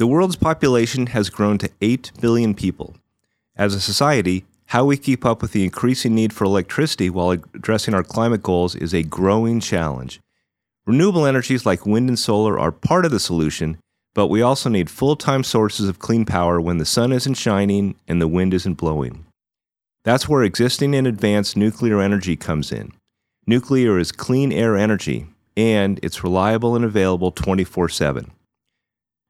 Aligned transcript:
The 0.00 0.06
world's 0.06 0.36
population 0.36 1.08
has 1.08 1.28
grown 1.28 1.58
to 1.58 1.68
8 1.82 2.12
billion 2.22 2.54
people. 2.54 2.94
As 3.54 3.74
a 3.74 3.80
society, 3.82 4.46
how 4.68 4.86
we 4.86 4.96
keep 4.96 5.26
up 5.26 5.42
with 5.42 5.52
the 5.52 5.62
increasing 5.62 6.14
need 6.14 6.32
for 6.32 6.44
electricity 6.44 7.10
while 7.10 7.32
addressing 7.32 7.92
our 7.92 8.02
climate 8.02 8.42
goals 8.42 8.74
is 8.74 8.94
a 8.94 9.02
growing 9.02 9.60
challenge. 9.60 10.18
Renewable 10.86 11.26
energies 11.26 11.66
like 11.66 11.84
wind 11.84 12.08
and 12.08 12.18
solar 12.18 12.58
are 12.58 12.72
part 12.72 13.04
of 13.04 13.10
the 13.10 13.20
solution, 13.20 13.76
but 14.14 14.28
we 14.28 14.40
also 14.40 14.70
need 14.70 14.88
full 14.88 15.16
time 15.16 15.44
sources 15.44 15.86
of 15.86 15.98
clean 15.98 16.24
power 16.24 16.58
when 16.62 16.78
the 16.78 16.86
sun 16.86 17.12
isn't 17.12 17.34
shining 17.34 17.94
and 18.08 18.22
the 18.22 18.26
wind 18.26 18.54
isn't 18.54 18.78
blowing. 18.78 19.26
That's 20.02 20.26
where 20.26 20.44
existing 20.44 20.94
and 20.94 21.06
advanced 21.06 21.58
nuclear 21.58 22.00
energy 22.00 22.36
comes 22.36 22.72
in. 22.72 22.94
Nuclear 23.46 23.98
is 23.98 24.12
clean 24.12 24.50
air 24.50 24.78
energy, 24.78 25.26
and 25.58 26.00
it's 26.02 26.24
reliable 26.24 26.74
and 26.74 26.86
available 26.86 27.32
24 27.32 27.90
7. 27.90 28.30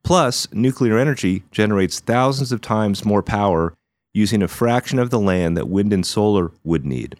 Plus, 0.03 0.53
nuclear 0.53 0.99
energy 0.99 1.45
generates 1.51 2.01
thousands 2.01 2.53
of 2.53 2.61
times 2.61 3.05
more 3.05 3.23
power 3.23 3.75
using 4.13 4.43
a 4.43 4.49
fraction 4.49 4.99
of 4.99 5.11
the 5.11 5.21
land 5.21 5.57
that 5.57 5.69
wind 5.69 5.93
and 5.93 6.05
solar 6.05 6.51
would 6.65 6.85
need. 6.85 7.17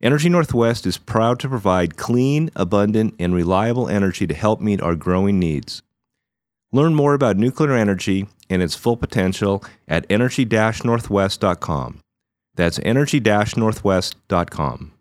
Energy 0.00 0.28
Northwest 0.28 0.86
is 0.86 0.98
proud 0.98 1.40
to 1.40 1.48
provide 1.48 1.96
clean, 1.96 2.50
abundant, 2.54 3.14
and 3.18 3.34
reliable 3.34 3.88
energy 3.88 4.26
to 4.26 4.34
help 4.34 4.60
meet 4.60 4.80
our 4.80 4.94
growing 4.94 5.38
needs. 5.38 5.82
Learn 6.72 6.94
more 6.94 7.14
about 7.14 7.36
nuclear 7.36 7.72
energy 7.72 8.28
and 8.50 8.62
its 8.62 8.74
full 8.74 8.96
potential 8.96 9.64
at 9.88 10.06
energy 10.08 10.44
northwest.com. 10.44 12.00
That's 12.54 12.80
energy 12.82 13.20
northwest.com. 13.20 14.92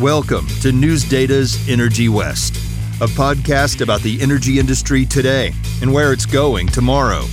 Welcome 0.00 0.46
to 0.62 0.72
News 0.72 1.04
Data's 1.04 1.68
Energy 1.68 2.08
West, 2.08 2.56
a 3.02 3.06
podcast 3.06 3.82
about 3.82 4.00
the 4.00 4.18
energy 4.22 4.58
industry 4.58 5.04
today 5.04 5.52
and 5.82 5.92
where 5.92 6.14
it's 6.14 6.24
going 6.24 6.68
tomorrow. 6.68 7.24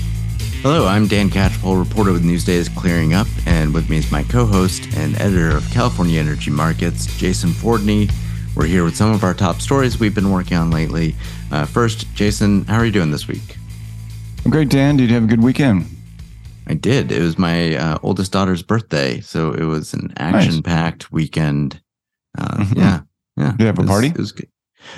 Hello, 0.64 0.86
I'm 0.86 1.08
Dan 1.08 1.30
Catchpole, 1.30 1.82
reporter 1.82 2.12
with 2.12 2.26
News 2.26 2.44
Data's 2.44 2.68
Clearing 2.68 3.14
Up, 3.14 3.28
and 3.46 3.74
with 3.74 3.90
me 3.90 4.00
is 4.00 4.12
my 4.12 4.22
co 4.24 4.46
host 4.46 4.86
and 4.98 5.16
editor 5.22 5.56
of 5.56 5.66
California 5.72 6.20
Energy 6.20 6.52
Markets, 6.52 7.06
Jason 7.18 7.52
Fordney. 7.52 8.12
We're 8.54 8.66
here 8.66 8.84
with 8.84 8.98
some 8.98 9.14
of 9.14 9.24
our 9.24 9.34
top 9.34 9.62
stories 9.62 9.98
we've 9.98 10.14
been 10.14 10.30
working 10.30 10.58
on 10.58 10.70
lately. 10.70 11.16
Uh, 11.50 11.64
first, 11.64 12.14
Jason, 12.16 12.66
how 12.66 12.80
are 12.80 12.86
you 12.86 12.92
doing 12.92 13.12
this 13.12 13.30
week? 13.30 13.56
I'm 14.44 14.52
great, 14.52 14.68
Dan. 14.68 14.98
Did 14.98 15.08
you 15.08 15.16
have 15.16 15.24
a 15.24 15.28
good 15.28 15.42
weekend? 15.42 15.86
I 16.68 16.74
did. 16.74 17.14
It 17.14 17.22
was 17.22 17.38
my 17.38 17.78
uh, 17.78 17.98
oldest 18.04 18.34
daughter's 18.34 18.62
birthday, 18.62 19.22
so 19.22 19.54
it 19.54 19.64
was 19.64 19.94
an 19.94 20.12
action-packed 20.18 21.04
nice. 21.04 21.12
weekend. 21.14 21.80
Uh, 22.38 22.58
mm-hmm. 22.58 22.80
Yeah, 22.80 23.02
yeah. 23.36 23.52
Did 23.52 23.60
you 23.60 23.66
have 23.68 23.80
a 23.80 23.82
it 23.82 23.84
was, 23.84 23.90
party? 23.90 24.08
It 24.08 24.18
was 24.18 24.32
good. 24.32 24.50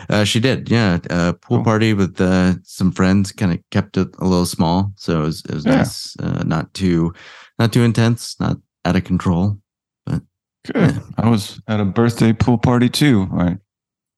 Uh, 0.10 0.24
she 0.24 0.40
did, 0.40 0.70
yeah. 0.70 1.00
A 1.10 1.34
pool 1.34 1.64
party 1.64 1.94
with 1.94 2.20
uh, 2.20 2.56
some 2.64 2.92
friends. 2.92 3.32
Kind 3.32 3.54
of 3.54 3.60
kept 3.72 3.98
it 3.98 4.10
a 4.20 4.26
little 4.26 4.46
small, 4.46 4.92
so 4.98 5.22
it 5.22 5.26
was, 5.26 5.46
it 5.46 5.54
was 5.54 5.66
yeah. 5.66 5.76
nice. 5.76 6.16
Uh, 6.20 6.44
not 6.46 6.74
too, 6.74 7.14
not 7.58 7.74
too 7.74 7.84
intense, 7.84 8.40
not 8.40 8.58
out 8.86 8.96
of 8.96 9.04
control. 9.04 9.58
But 10.06 10.22
good. 10.66 10.76
Yeah. 10.76 11.00
I 11.18 11.30
was 11.30 11.62
at 11.68 11.80
a 11.80 11.86
birthday 11.86 12.34
pool 12.34 12.58
party 12.58 12.90
too. 12.90 13.26
My 13.28 13.58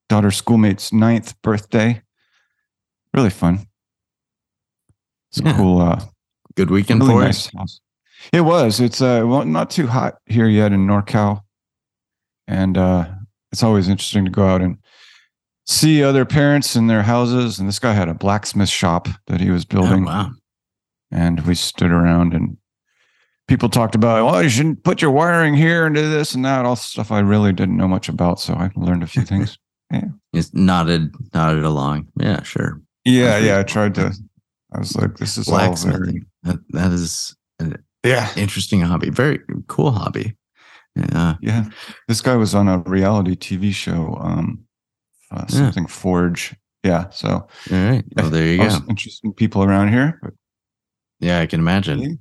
daughter's 0.10 0.38
schoolmate's 0.38 0.92
ninth 0.92 1.40
birthday. 1.42 2.02
Really 3.14 3.30
fun. 3.30 3.68
It's 5.32 5.42
yeah. 5.42 5.56
cool. 5.56 5.82
Uh, 5.82 6.02
good 6.56 6.70
weekend 6.70 7.02
really 7.02 7.14
for 7.14 7.22
nice 7.22 7.50
house. 7.54 7.82
It 8.34 8.42
was. 8.42 8.80
It's 8.80 9.02
uh, 9.02 9.24
well, 9.26 9.46
not 9.46 9.70
too 9.70 9.88
hot 9.88 10.18
here 10.26 10.48
yet 10.48 10.74
in 10.74 10.86
NorCal 10.86 11.42
and 12.52 12.78
uh, 12.78 13.06
it's 13.54 13.64
always 13.64 13.88
interesting 13.88 14.26
to 14.26 14.32
go 14.32 14.46
out 14.46 14.62
and 14.62 14.78
see 15.66 16.04
other 16.04 16.26
parents 16.26 16.76
in 16.76 16.88
their 16.88 17.02
houses. 17.02 17.60
And 17.60 17.68
this 17.68 17.80
guy 17.80 17.94
had 17.94 18.10
a 18.10 18.14
blacksmith 18.14 18.70
shop 18.70 19.08
that 19.28 19.40
he 19.40 19.50
was 19.50 19.64
building. 19.64 20.04
Oh, 20.04 20.12
wow. 20.12 20.32
And 21.12 21.40
we 21.48 21.56
stood 21.56 21.92
around 21.92 22.34
and 22.34 22.58
people 23.48 23.70
talked 23.70 23.96
about, 23.96 24.26
well, 24.26 24.44
you 24.44 24.50
shouldn't 24.50 24.84
put 24.84 25.02
your 25.02 25.12
wiring 25.12 25.54
here 25.54 25.86
and 25.86 25.96
do 25.96 26.10
this 26.10 26.36
and 26.36 26.44
that, 26.44 26.66
all 26.66 26.76
stuff 26.76 27.10
I 27.10 27.20
really 27.20 27.54
didn't 27.54 27.78
know 27.78 27.88
much 27.88 28.10
about. 28.10 28.42
So 28.42 28.54
I 28.54 28.70
learned 28.76 29.04
a 29.04 29.08
few 29.08 29.24
things. 29.24 29.58
Yeah. 29.94 30.06
Just 30.34 30.56
nodded, 30.56 31.14
nodded 31.34 31.66
along. 31.66 32.08
Yeah, 32.18 32.44
sure. 32.44 32.82
Yeah, 33.04 33.38
yeah. 33.40 33.60
I 33.60 33.64
tried 33.64 33.94
to. 33.96 34.14
I 34.72 34.80
was 34.80 34.96
like, 34.96 35.18
this 35.18 35.38
is 35.38 35.48
blacksmithing. 35.48 36.26
That, 36.44 36.60
that 36.70 36.94
is 36.94 37.36
an 37.60 37.84
yeah 38.02 38.32
interesting 38.38 38.80
hobby. 38.80 39.10
Very 39.10 39.42
cool 39.68 39.92
hobby. 39.92 40.38
Yeah. 40.96 41.36
Yeah. 41.42 41.66
This 42.08 42.22
guy 42.22 42.36
was 42.36 42.54
on 42.54 42.68
a 42.68 42.80
reality 42.80 43.36
TV 43.36 43.74
show, 43.74 44.18
um, 44.20 44.66
uh, 45.32 45.48
something 45.48 45.84
yeah. 45.84 45.90
Forge. 45.90 46.56
Yeah. 46.84 47.10
So, 47.10 47.30
all 47.30 47.48
right. 47.72 48.04
Well, 48.16 48.30
there 48.30 48.48
you 48.48 48.58
go. 48.70 48.78
Interesting 48.90 49.34
people 49.34 49.64
around 49.64 49.90
here. 49.90 50.20
But... 50.22 50.34
Yeah, 51.20 51.40
I 51.40 51.46
can 51.46 51.60
imagine. 51.60 52.20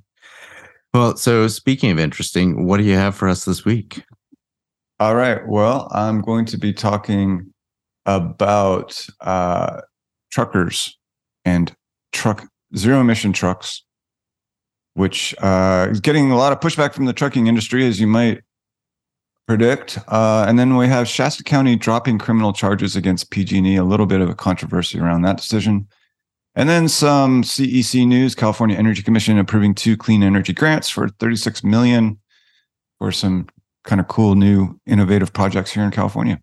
Well, 0.93 1.15
so 1.17 1.47
speaking 1.47 1.91
of 1.91 1.99
interesting, 1.99 2.65
what 2.65 2.77
do 2.77 2.83
you 2.83 2.95
have 2.95 3.15
for 3.15 3.27
us 3.27 3.45
this 3.45 3.65
week? 3.65 4.03
All 4.99 5.15
right. 5.15 5.41
Well, 5.47 5.89
I'm 5.91 6.21
going 6.21 6.45
to 6.45 6.57
be 6.57 6.73
talking 6.73 7.51
about 8.05 9.05
uh, 9.21 9.81
truckers 10.31 10.97
and 11.43 11.73
truck 12.11 12.45
zero 12.75 13.01
emission 13.01 13.33
trucks, 13.33 13.83
which 14.93 15.33
uh, 15.39 15.87
is 15.89 15.99
getting 15.99 16.31
a 16.31 16.37
lot 16.37 16.51
of 16.51 16.59
pushback 16.59 16.93
from 16.93 17.05
the 17.05 17.13
trucking 17.13 17.47
industry, 17.47 17.87
as 17.87 17.99
you 17.99 18.07
might 18.07 18.41
predict. 19.51 19.99
Uh, 20.07 20.45
and 20.47 20.57
then 20.57 20.77
we 20.77 20.87
have 20.87 21.09
Shasta 21.09 21.43
County 21.43 21.75
dropping 21.75 22.17
criminal 22.17 22.53
charges 22.53 22.95
against 22.95 23.31
PG&E. 23.31 23.75
A 23.75 23.83
little 23.83 24.05
bit 24.05 24.21
of 24.21 24.29
a 24.29 24.33
controversy 24.33 24.97
around 24.97 25.23
that 25.23 25.35
decision. 25.35 25.89
And 26.55 26.69
then 26.69 26.87
some 26.87 27.43
CEC 27.43 28.07
news: 28.07 28.33
California 28.33 28.77
Energy 28.77 29.03
Commission 29.03 29.37
approving 29.37 29.75
two 29.75 29.97
clean 29.97 30.23
energy 30.23 30.53
grants 30.53 30.87
for 30.87 31.09
36 31.09 31.65
million 31.65 32.17
for 32.97 33.11
some 33.11 33.47
kind 33.83 33.99
of 33.99 34.07
cool 34.07 34.35
new 34.35 34.79
innovative 34.85 35.33
projects 35.33 35.71
here 35.71 35.83
in 35.83 35.91
California. 35.91 36.39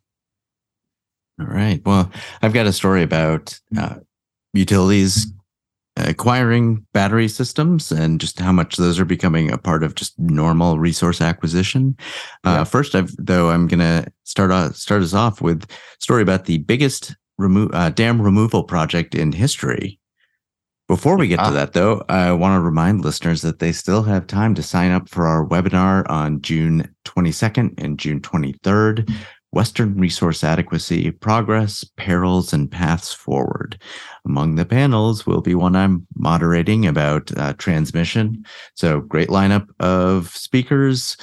All 1.40 1.46
right. 1.46 1.80
Well, 1.86 2.10
I've 2.42 2.52
got 2.52 2.66
a 2.66 2.72
story 2.74 3.02
about 3.02 3.58
uh, 3.78 3.96
utilities 4.52 5.32
acquiring 6.06 6.84
battery 6.92 7.28
systems 7.28 7.90
and 7.90 8.20
just 8.20 8.38
how 8.38 8.52
much 8.52 8.76
those 8.76 8.98
are 8.98 9.04
becoming 9.04 9.50
a 9.50 9.58
part 9.58 9.82
of 9.82 9.94
just 9.94 10.18
normal 10.18 10.78
resource 10.78 11.20
acquisition. 11.20 11.96
Uh, 12.44 12.50
yeah. 12.50 12.60
Uh, 12.60 12.64
first, 12.64 12.94
I've, 12.94 13.14
though, 13.18 13.50
I'm 13.50 13.66
going 13.66 13.80
to 13.80 14.10
start 14.24 14.50
uh, 14.50 14.72
start 14.72 15.02
us 15.02 15.14
off 15.14 15.40
with 15.40 15.64
a 15.64 15.74
story 16.00 16.22
about 16.22 16.44
the 16.44 16.58
biggest 16.58 17.16
remo- 17.38 17.70
uh, 17.70 17.90
dam 17.90 18.20
removal 18.20 18.64
project 18.64 19.14
in 19.14 19.32
history. 19.32 19.98
Before 20.88 21.18
we 21.18 21.28
get 21.28 21.40
ah. 21.40 21.50
to 21.50 21.54
that, 21.54 21.74
though, 21.74 22.02
I 22.08 22.32
want 22.32 22.56
to 22.56 22.64
remind 22.64 23.04
listeners 23.04 23.42
that 23.42 23.58
they 23.58 23.72
still 23.72 24.02
have 24.04 24.26
time 24.26 24.54
to 24.54 24.62
sign 24.62 24.90
up 24.90 25.08
for 25.10 25.26
our 25.26 25.46
webinar 25.46 26.08
on 26.08 26.40
June 26.40 26.94
22nd 27.04 27.74
and 27.82 27.98
June 27.98 28.20
23rd. 28.20 29.14
Western 29.52 29.96
Resource 29.98 30.44
Adequacy, 30.44 31.10
Progress, 31.10 31.84
Perils, 31.96 32.52
and 32.52 32.70
Paths 32.70 33.12
Forward. 33.12 33.80
Among 34.26 34.56
the 34.56 34.66
panels 34.66 35.26
will 35.26 35.40
be 35.40 35.54
one 35.54 35.74
I'm 35.74 36.06
moderating 36.16 36.86
about 36.86 37.36
uh, 37.36 37.54
transmission. 37.54 38.44
So, 38.74 39.00
great 39.00 39.28
lineup 39.28 39.66
of 39.80 40.28
speakers. 40.28 41.16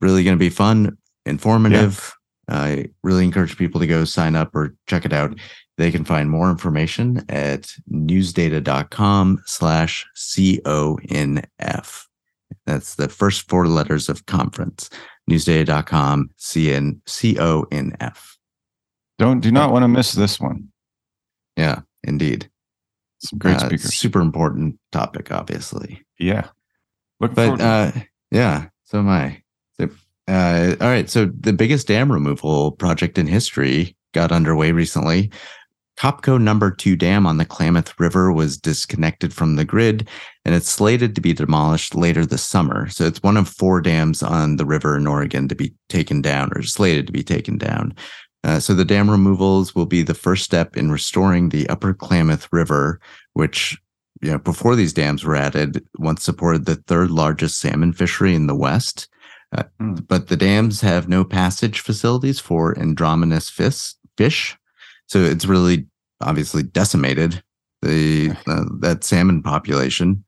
Really 0.00 0.22
going 0.22 0.36
to 0.36 0.44
be 0.44 0.50
fun, 0.50 0.98
informative. 1.24 2.14
Yeah. 2.48 2.56
I 2.56 2.86
really 3.02 3.24
encourage 3.24 3.56
people 3.56 3.80
to 3.80 3.86
go 3.86 4.04
sign 4.04 4.36
up 4.36 4.54
or 4.54 4.74
check 4.86 5.06
it 5.06 5.14
out. 5.14 5.38
They 5.78 5.90
can 5.90 6.04
find 6.04 6.30
more 6.30 6.50
information 6.50 7.24
at 7.30 7.72
newsdata.com 7.90 9.42
slash 9.46 10.06
CONF. 10.14 12.06
That's 12.66 12.94
the 12.94 13.08
first 13.08 13.48
four 13.48 13.66
letters 13.66 14.08
of 14.08 14.26
conference 14.26 14.90
newsdata.com, 15.30 16.30
CN, 16.38 17.00
C-O-N-F. 17.06 18.38
Don't, 19.18 19.40
do 19.40 19.52
not 19.52 19.72
want 19.72 19.84
to 19.84 19.88
miss 19.88 20.12
this 20.12 20.40
one. 20.40 20.68
Yeah, 21.56 21.80
indeed. 22.02 22.50
Some 23.18 23.38
great 23.38 23.56
uh, 23.56 23.66
speakers. 23.66 23.94
Super 23.94 24.20
important 24.20 24.78
topic, 24.92 25.30
obviously. 25.32 26.02
Yeah. 26.18 26.48
Look 27.20 27.34
but, 27.34 27.60
uh, 27.60 27.92
yeah, 28.30 28.66
so 28.84 28.98
am 28.98 29.08
I. 29.08 29.42
So, 29.78 29.88
uh, 30.28 30.76
all 30.80 30.88
right. 30.88 31.08
So 31.08 31.26
the 31.26 31.52
biggest 31.52 31.86
dam 31.86 32.10
removal 32.10 32.72
project 32.72 33.18
in 33.18 33.26
history 33.26 33.96
got 34.12 34.32
underway 34.32 34.72
recently. 34.72 35.30
Copco 35.96 36.40
number 36.40 36.72
two 36.72 36.96
dam 36.96 37.26
on 37.26 37.36
the 37.36 37.44
Klamath 37.44 37.98
River 38.00 38.32
was 38.32 38.58
disconnected 38.58 39.32
from 39.32 39.56
the 39.56 39.64
grid 39.64 40.08
and 40.44 40.54
it's 40.54 40.68
slated 40.68 41.14
to 41.14 41.20
be 41.20 41.32
demolished 41.32 41.94
later 41.94 42.26
this 42.26 42.42
summer. 42.42 42.88
So 42.88 43.04
it's 43.04 43.22
one 43.22 43.36
of 43.36 43.48
four 43.48 43.80
dams 43.80 44.22
on 44.22 44.56
the 44.56 44.66
river 44.66 44.96
in 44.96 45.06
Oregon 45.06 45.48
to 45.48 45.54
be 45.54 45.74
taken 45.88 46.20
down 46.20 46.50
or 46.54 46.62
slated 46.62 47.06
to 47.06 47.12
be 47.12 47.22
taken 47.22 47.58
down. 47.58 47.94
Uh, 48.42 48.60
so 48.60 48.74
the 48.74 48.84
dam 48.84 49.10
removals 49.10 49.74
will 49.74 49.86
be 49.86 50.02
the 50.02 50.14
first 50.14 50.44
step 50.44 50.76
in 50.76 50.90
restoring 50.90 51.48
the 51.48 51.68
upper 51.68 51.94
Klamath 51.94 52.46
River, 52.52 53.00
which 53.32 53.78
you 54.20 54.30
know, 54.30 54.38
before 54.38 54.76
these 54.76 54.92
dams 54.92 55.24
were 55.24 55.36
added, 55.36 55.84
once 55.98 56.22
supported 56.22 56.66
the 56.66 56.76
third 56.76 57.10
largest 57.10 57.58
salmon 57.58 57.92
fishery 57.92 58.34
in 58.34 58.46
the 58.46 58.54
West. 58.54 59.08
Uh, 59.52 59.62
mm. 59.80 60.06
But 60.06 60.28
the 60.28 60.36
dams 60.36 60.80
have 60.82 61.08
no 61.08 61.24
passage 61.24 61.80
facilities 61.80 62.38
for 62.38 62.74
anadromous 62.74 63.50
fish, 63.50 63.94
fish 64.16 64.56
so 65.06 65.20
it's 65.20 65.46
really 65.46 65.86
obviously 66.20 66.62
decimated 66.62 67.42
the 67.82 68.30
uh, 68.46 68.64
that 68.80 69.04
salmon 69.04 69.42
population. 69.42 70.24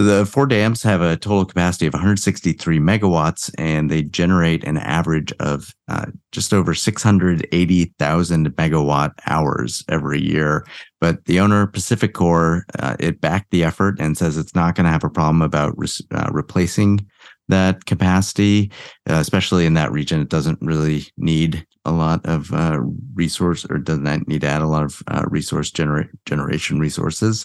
The 0.00 0.24
four 0.24 0.46
dams 0.46 0.82
have 0.84 1.02
a 1.02 1.18
total 1.18 1.44
capacity 1.44 1.86
of 1.86 1.92
163 1.92 2.78
megawatts, 2.78 3.54
and 3.58 3.90
they 3.90 4.02
generate 4.02 4.64
an 4.64 4.78
average 4.78 5.30
of 5.40 5.74
uh, 5.88 6.06
just 6.32 6.54
over 6.54 6.72
680,000 6.72 8.50
megawatt 8.56 9.12
hours 9.26 9.84
every 9.90 10.18
year. 10.18 10.64
But 11.02 11.26
the 11.26 11.38
owner, 11.38 11.66
PacifiCorp, 11.66 12.62
uh, 12.78 12.96
it 12.98 13.20
backed 13.20 13.50
the 13.50 13.62
effort 13.62 14.00
and 14.00 14.16
says 14.16 14.38
it's 14.38 14.54
not 14.54 14.74
going 14.74 14.86
to 14.86 14.90
have 14.90 15.04
a 15.04 15.10
problem 15.10 15.42
about 15.42 15.76
re- 15.76 15.88
uh, 16.12 16.30
replacing 16.32 17.06
that 17.48 17.84
capacity, 17.84 18.72
uh, 19.06 19.16
especially 19.16 19.66
in 19.66 19.74
that 19.74 19.92
region. 19.92 20.22
It 20.22 20.30
doesn't 20.30 20.62
really 20.62 21.08
need 21.18 21.66
a 21.84 21.92
lot 21.92 22.24
of 22.24 22.54
uh, 22.54 22.80
resource 23.12 23.66
or 23.68 23.76
doesn't 23.76 24.28
need 24.28 24.40
to 24.40 24.46
add 24.46 24.62
a 24.62 24.66
lot 24.66 24.84
of 24.84 25.02
uh, 25.08 25.26
resource 25.28 25.70
genera- 25.70 26.08
generation 26.24 26.78
resources. 26.78 27.44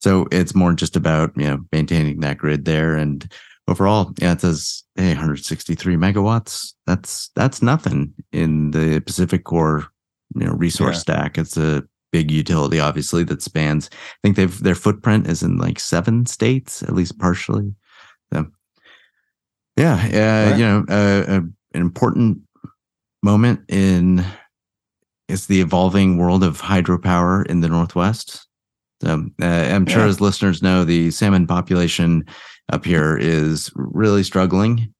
So 0.00 0.26
it's 0.30 0.54
more 0.54 0.72
just 0.72 0.96
about 0.96 1.32
you 1.36 1.44
know 1.44 1.60
maintaining 1.72 2.20
that 2.20 2.38
grid 2.38 2.64
there 2.64 2.96
and 2.96 3.30
overall, 3.68 4.12
yeah, 4.18 4.32
it 4.32 4.40
says 4.40 4.84
hey, 4.94 5.08
163 5.08 5.96
megawatts. 5.96 6.72
That's 6.86 7.30
that's 7.34 7.62
nothing 7.62 8.14
in 8.32 8.70
the 8.70 9.00
PacifiCorp 9.00 9.86
you 10.34 10.46
know 10.46 10.52
resource 10.52 10.96
yeah. 10.96 11.00
stack. 11.00 11.38
It's 11.38 11.56
a 11.56 11.84
big 12.12 12.30
utility, 12.30 12.80
obviously, 12.80 13.24
that 13.24 13.42
spans. 13.42 13.90
I 13.92 14.16
think 14.22 14.36
they've 14.36 14.62
their 14.62 14.74
footprint 14.74 15.26
is 15.26 15.42
in 15.42 15.58
like 15.58 15.78
seven 15.80 16.26
states, 16.26 16.82
at 16.82 16.94
least 16.94 17.18
partially. 17.18 17.74
So, 18.32 18.46
yeah, 19.76 19.94
uh, 19.94 20.50
right. 20.50 20.58
you 20.58 20.64
know, 20.64 20.84
uh, 20.88 21.24
uh, 21.28 21.40
an 21.74 21.80
important 21.80 22.38
moment 23.22 23.60
in 23.68 24.24
it's 25.28 25.46
the 25.46 25.60
evolving 25.60 26.18
world 26.18 26.44
of 26.44 26.62
hydropower 26.62 27.44
in 27.46 27.60
the 27.60 27.68
Northwest. 27.68 28.45
So, 29.02 29.26
uh, 29.42 29.44
I'm 29.44 29.86
sure, 29.86 30.02
yeah. 30.02 30.08
as 30.08 30.20
listeners 30.20 30.62
know, 30.62 30.84
the 30.84 31.10
salmon 31.10 31.46
population 31.46 32.24
up 32.72 32.84
here 32.84 33.16
is 33.16 33.70
really 33.74 34.22
struggling, 34.22 34.92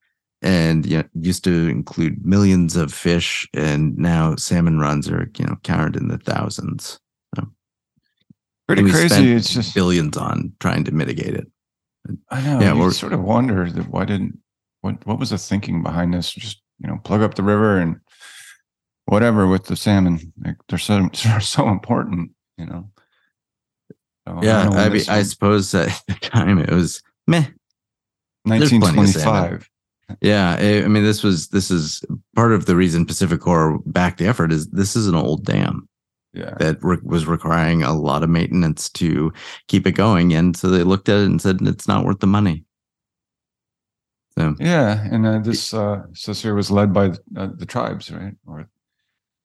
and 0.43 0.85
you 0.85 0.99
know, 0.99 1.05
used 1.15 1.45
to 1.45 1.69
include 1.69 2.25
millions 2.25 2.77
of 2.77 2.93
fish, 2.93 3.49
and 3.55 3.97
now 3.97 4.37
salmon 4.37 4.79
runs 4.79 5.09
are 5.09 5.31
you 5.39 5.47
know 5.47 5.57
counted 5.63 5.97
in 5.97 6.09
the 6.09 6.19
thousands. 6.19 7.01
So, 7.35 7.49
Pretty 8.67 8.91
crazy. 8.91 9.33
It's 9.33 9.53
just 9.53 9.75
billions 9.75 10.17
on 10.17 10.53
trying 10.61 10.85
to 10.85 10.93
mitigate 10.93 11.35
it. 11.35 11.47
I 12.31 12.41
know. 12.43 12.61
Yeah, 12.61 12.75
we 12.75 12.91
sort 12.91 13.13
of 13.13 13.23
wonder 13.23 13.71
that 13.71 13.89
why 13.89 14.05
didn't 14.05 14.39
what 14.83 15.07
what 15.07 15.19
was 15.19 15.31
the 15.31 15.39
thinking 15.39 15.83
behind 15.83 16.15
this? 16.15 16.33
Just 16.33 16.61
you 16.79 16.89
know, 16.89 16.99
plug 17.03 17.23
up 17.23 17.35
the 17.35 17.43
river 17.43 17.79
and 17.79 17.97
whatever 19.07 19.47
with 19.47 19.65
the 19.65 19.77
salmon. 19.77 20.33
Like 20.45 20.57
they're 20.69 20.79
so 20.79 21.09
they're 21.25 21.41
so 21.41 21.69
important. 21.69 22.33
You 22.59 22.67
know. 22.67 22.91
So 24.27 24.41
yeah, 24.43 24.69
I, 24.73 24.87
I 24.87 24.89
mean, 24.89 25.03
I 25.09 25.23
suppose 25.23 25.75
at 25.75 25.89
the 26.09 26.15
time 26.15 26.59
it 26.59 26.71
was 26.71 27.03
meh. 27.27 27.47
1925. 28.45 29.69
Yeah, 30.21 30.57
I 30.61 30.87
mean, 30.87 31.03
this 31.03 31.25
was 31.25 31.49
this 31.49 31.71
is 31.71 32.05
part 32.37 32.53
of 32.53 32.67
the 32.67 32.77
reason 32.77 33.07
PacifiCorp 33.07 33.83
backed 33.87 34.19
the 34.19 34.29
effort 34.29 34.53
is 34.53 34.69
this 34.69 34.95
is 34.95 35.09
an 35.09 35.17
old 35.17 35.45
dam. 35.45 35.89
Yeah. 36.33 36.55
That 36.59 36.79
re- 36.83 36.99
was 37.03 37.27
requiring 37.27 37.83
a 37.83 37.95
lot 37.95 38.23
of 38.23 38.29
maintenance 38.29 38.91
to 38.91 39.33
keep 39.69 39.87
it 39.87 39.93
going, 39.93 40.33
and 40.33 40.57
so 40.57 40.69
they 40.69 40.85
looked 40.85 41.09
at 41.09 41.21
it 41.21 41.27
and 41.27 41.41
said 41.41 41.59
it's 41.63 41.89
not 41.89 42.05
worth 42.05 42.21
the 42.21 42.27
money. 42.27 42.65
So 44.39 44.55
yeah, 44.61 45.09
and 45.11 45.27
uh, 45.27 45.39
this 45.39 45.73
uh, 45.73 46.03
here 46.15 46.55
was 46.55 46.71
led 46.71 46.93
by 46.93 47.13
uh, 47.37 47.49
the 47.57 47.67
tribes, 47.67 48.11
right? 48.13 48.35
Or 48.47 48.69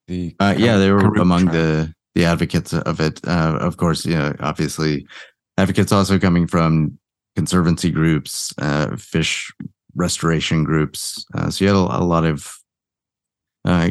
the 0.08 0.36
uh, 0.40 0.54
yeah, 0.58 0.78
they 0.78 0.92
were 0.92 1.00
among 1.16 1.44
tribe. 1.44 1.54
the 1.54 1.94
the 2.16 2.26
advocates 2.26 2.74
of 2.74 3.00
it. 3.00 3.26
Uh, 3.28 3.58
of 3.62 3.78
course, 3.78 4.06
you 4.06 4.16
know, 4.16 4.34
obviously, 4.40 5.06
advocates 5.58 5.92
also 5.92 6.20
coming 6.20 6.48
from 6.48 6.98
conservancy 7.36 7.92
groups, 7.92 8.54
uh, 8.58 8.96
fish 8.98 9.52
restoration 9.96 10.64
groups. 10.64 11.26
Uh, 11.34 11.50
so 11.50 11.64
you 11.64 11.70
had 11.70 11.78
a, 11.78 12.02
a 12.02 12.04
lot 12.04 12.26
of 12.26 12.58
uh, 13.66 13.90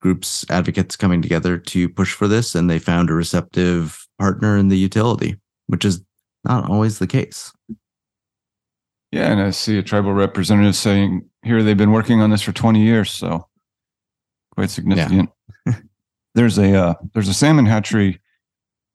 groups, 0.00 0.44
advocates 0.50 0.96
coming 0.96 1.22
together 1.22 1.58
to 1.58 1.88
push 1.88 2.12
for 2.12 2.28
this, 2.28 2.54
and 2.54 2.68
they 2.68 2.78
found 2.78 3.10
a 3.10 3.14
receptive 3.14 4.06
partner 4.18 4.56
in 4.56 4.68
the 4.68 4.78
utility, 4.78 5.36
which 5.66 5.84
is 5.84 6.02
not 6.44 6.68
always 6.68 6.98
the 6.98 7.06
case. 7.06 7.52
Yeah, 9.10 9.30
and 9.30 9.40
I 9.40 9.50
see 9.50 9.78
a 9.78 9.82
tribal 9.82 10.14
representative 10.14 10.74
saying 10.74 11.28
here 11.42 11.62
they've 11.62 11.76
been 11.76 11.92
working 11.92 12.22
on 12.22 12.30
this 12.30 12.42
for 12.42 12.52
20 12.52 12.80
years, 12.80 13.10
so 13.10 13.46
quite 14.54 14.70
significant. 14.70 15.12
Yeah. 15.12 15.26
There's 16.34 16.58
a 16.58 16.74
uh, 16.74 16.94
there's 17.14 17.28
a 17.28 17.34
salmon 17.34 17.66
hatchery 17.66 18.20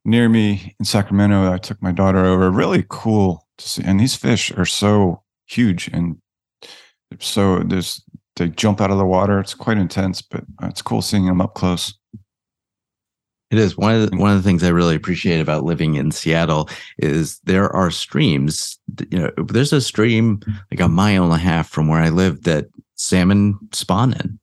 near 0.05 0.29
me 0.29 0.75
in 0.79 0.85
Sacramento. 0.85 1.51
I 1.51 1.57
took 1.57 1.81
my 1.81 1.91
daughter 1.91 2.25
over. 2.25 2.49
Really 2.49 2.85
cool 2.89 3.47
to 3.57 3.67
see, 3.67 3.83
and 3.83 3.99
these 3.99 4.15
fish 4.15 4.51
are 4.57 4.65
so 4.65 5.23
huge 5.45 5.89
and 5.93 6.17
so 7.19 7.59
there's 7.59 8.03
they 8.35 8.49
jump 8.49 8.81
out 8.81 8.91
of 8.91 8.97
the 8.97 9.05
water. 9.05 9.39
It's 9.39 9.53
quite 9.53 9.77
intense, 9.77 10.21
but 10.21 10.43
it's 10.63 10.81
cool 10.81 11.01
seeing 11.01 11.25
them 11.25 11.41
up 11.41 11.55
close. 11.55 11.93
It 13.49 13.57
is 13.57 13.77
one 13.77 13.95
of 13.95 14.11
the, 14.11 14.17
one 14.17 14.31
of 14.31 14.37
the 14.37 14.47
things 14.47 14.63
I 14.63 14.69
really 14.69 14.95
appreciate 14.95 15.39
about 15.39 15.63
living 15.63 15.95
in 15.95 16.11
Seattle 16.11 16.69
is 16.97 17.39
there 17.45 17.69
are 17.69 17.89
streams. 17.89 18.77
You 19.09 19.19
know, 19.19 19.31
there's 19.37 19.73
a 19.73 19.81
stream 19.81 20.41
like 20.69 20.81
a 20.81 20.89
mile 20.89 21.23
and 21.23 21.33
a 21.33 21.37
half 21.37 21.69
from 21.69 21.87
where 21.87 22.01
I 22.01 22.09
live 22.09 22.43
that 22.43 22.65
salmon 22.95 23.57
spawn 23.71 24.13
in. 24.13 24.39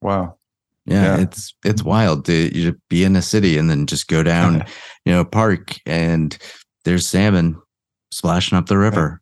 Wow. 0.00 0.36
Yeah, 0.86 1.16
yeah. 1.16 1.22
it's 1.22 1.54
it's 1.64 1.82
wild 1.82 2.26
to 2.26 2.56
you 2.56 2.76
be 2.90 3.04
in 3.04 3.16
a 3.16 3.22
city 3.22 3.56
and 3.56 3.70
then 3.70 3.86
just 3.86 4.08
go 4.08 4.22
down, 4.22 4.64
you 5.04 5.12
know, 5.12 5.24
park 5.24 5.76
and 5.86 6.36
there's 6.84 7.06
salmon 7.06 7.60
splashing 8.10 8.58
up 8.58 8.66
the 8.66 8.78
river. 8.78 9.20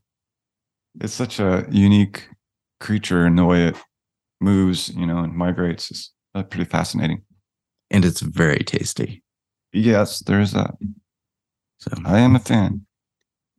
It's 1.00 1.14
such 1.14 1.38
a 1.38 1.66
unique 1.70 2.28
creature 2.80 3.26
in 3.26 3.36
the 3.36 3.44
way 3.44 3.68
it 3.68 3.76
moves, 4.40 4.88
you 4.90 5.06
know, 5.06 5.18
and 5.18 5.34
migrates. 5.34 5.90
is 5.90 6.10
uh, 6.34 6.42
pretty 6.42 6.68
fascinating. 6.68 7.22
And 7.90 8.04
it's 8.04 8.20
very 8.20 8.64
tasty. 8.64 9.22
Yes, 9.72 10.20
there's 10.20 10.52
that. 10.52 10.74
So 11.78 11.92
I 12.04 12.18
am 12.18 12.36
a 12.36 12.40
fan. 12.40 12.84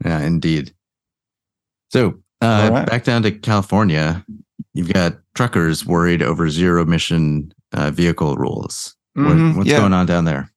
Yeah, 0.03 0.21
indeed. 0.21 0.73
So 1.89 2.19
uh, 2.41 2.69
right. 2.71 2.85
back 2.85 3.03
down 3.03 3.23
to 3.23 3.31
California, 3.31 4.23
you've 4.73 4.91
got 4.91 5.13
truckers 5.35 5.85
worried 5.85 6.21
over 6.21 6.49
zero 6.49 6.81
emission 6.81 7.53
uh, 7.73 7.91
vehicle 7.91 8.35
rules. 8.35 8.95
Mm-hmm. 9.17 9.49
What, 9.49 9.57
what's 9.57 9.69
yeah. 9.69 9.79
going 9.79 9.93
on 9.93 10.05
down 10.05 10.25
there? 10.25 10.49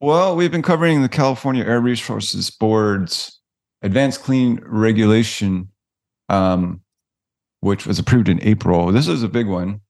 Well, 0.00 0.34
we've 0.34 0.50
been 0.50 0.62
covering 0.62 1.02
the 1.02 1.08
California 1.08 1.64
Air 1.64 1.80
Resources 1.80 2.50
Board's 2.50 3.38
Advanced 3.82 4.22
Clean 4.22 4.58
Regulation, 4.64 5.68
um, 6.28 6.80
which 7.60 7.86
was 7.86 7.98
approved 7.98 8.28
in 8.28 8.42
April. 8.42 8.92
This 8.92 9.08
is 9.08 9.22
a 9.22 9.28
big 9.28 9.46
one. 9.46 9.80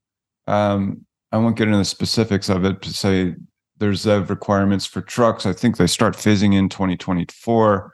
Um, 0.47 1.07
I 1.33 1.39
won't 1.39 1.57
get 1.57 1.69
into 1.69 1.79
the 1.79 1.85
specifics 1.85 2.49
of 2.49 2.65
it 2.65 2.83
to 2.83 2.93
say 2.93 3.35
there's 3.79 4.07
uh, 4.07 4.23
requirements 4.25 4.85
for 4.85 5.01
trucks. 5.01 5.47
I 5.47 5.53
think 5.53 5.77
they 5.77 5.87
start 5.87 6.17
phasing 6.17 6.55
in 6.55 6.69
2024. 6.69 7.93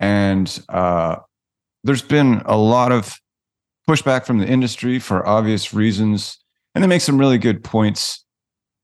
And 0.00 0.64
uh, 0.68 1.16
there's 1.84 2.02
been 2.02 2.42
a 2.46 2.56
lot 2.56 2.92
of 2.92 3.16
pushback 3.88 4.26
from 4.26 4.38
the 4.38 4.46
industry 4.46 4.98
for 4.98 5.26
obvious 5.26 5.72
reasons. 5.72 6.38
And 6.74 6.82
they 6.82 6.88
make 6.88 7.02
some 7.02 7.18
really 7.18 7.38
good 7.38 7.62
points. 7.62 8.24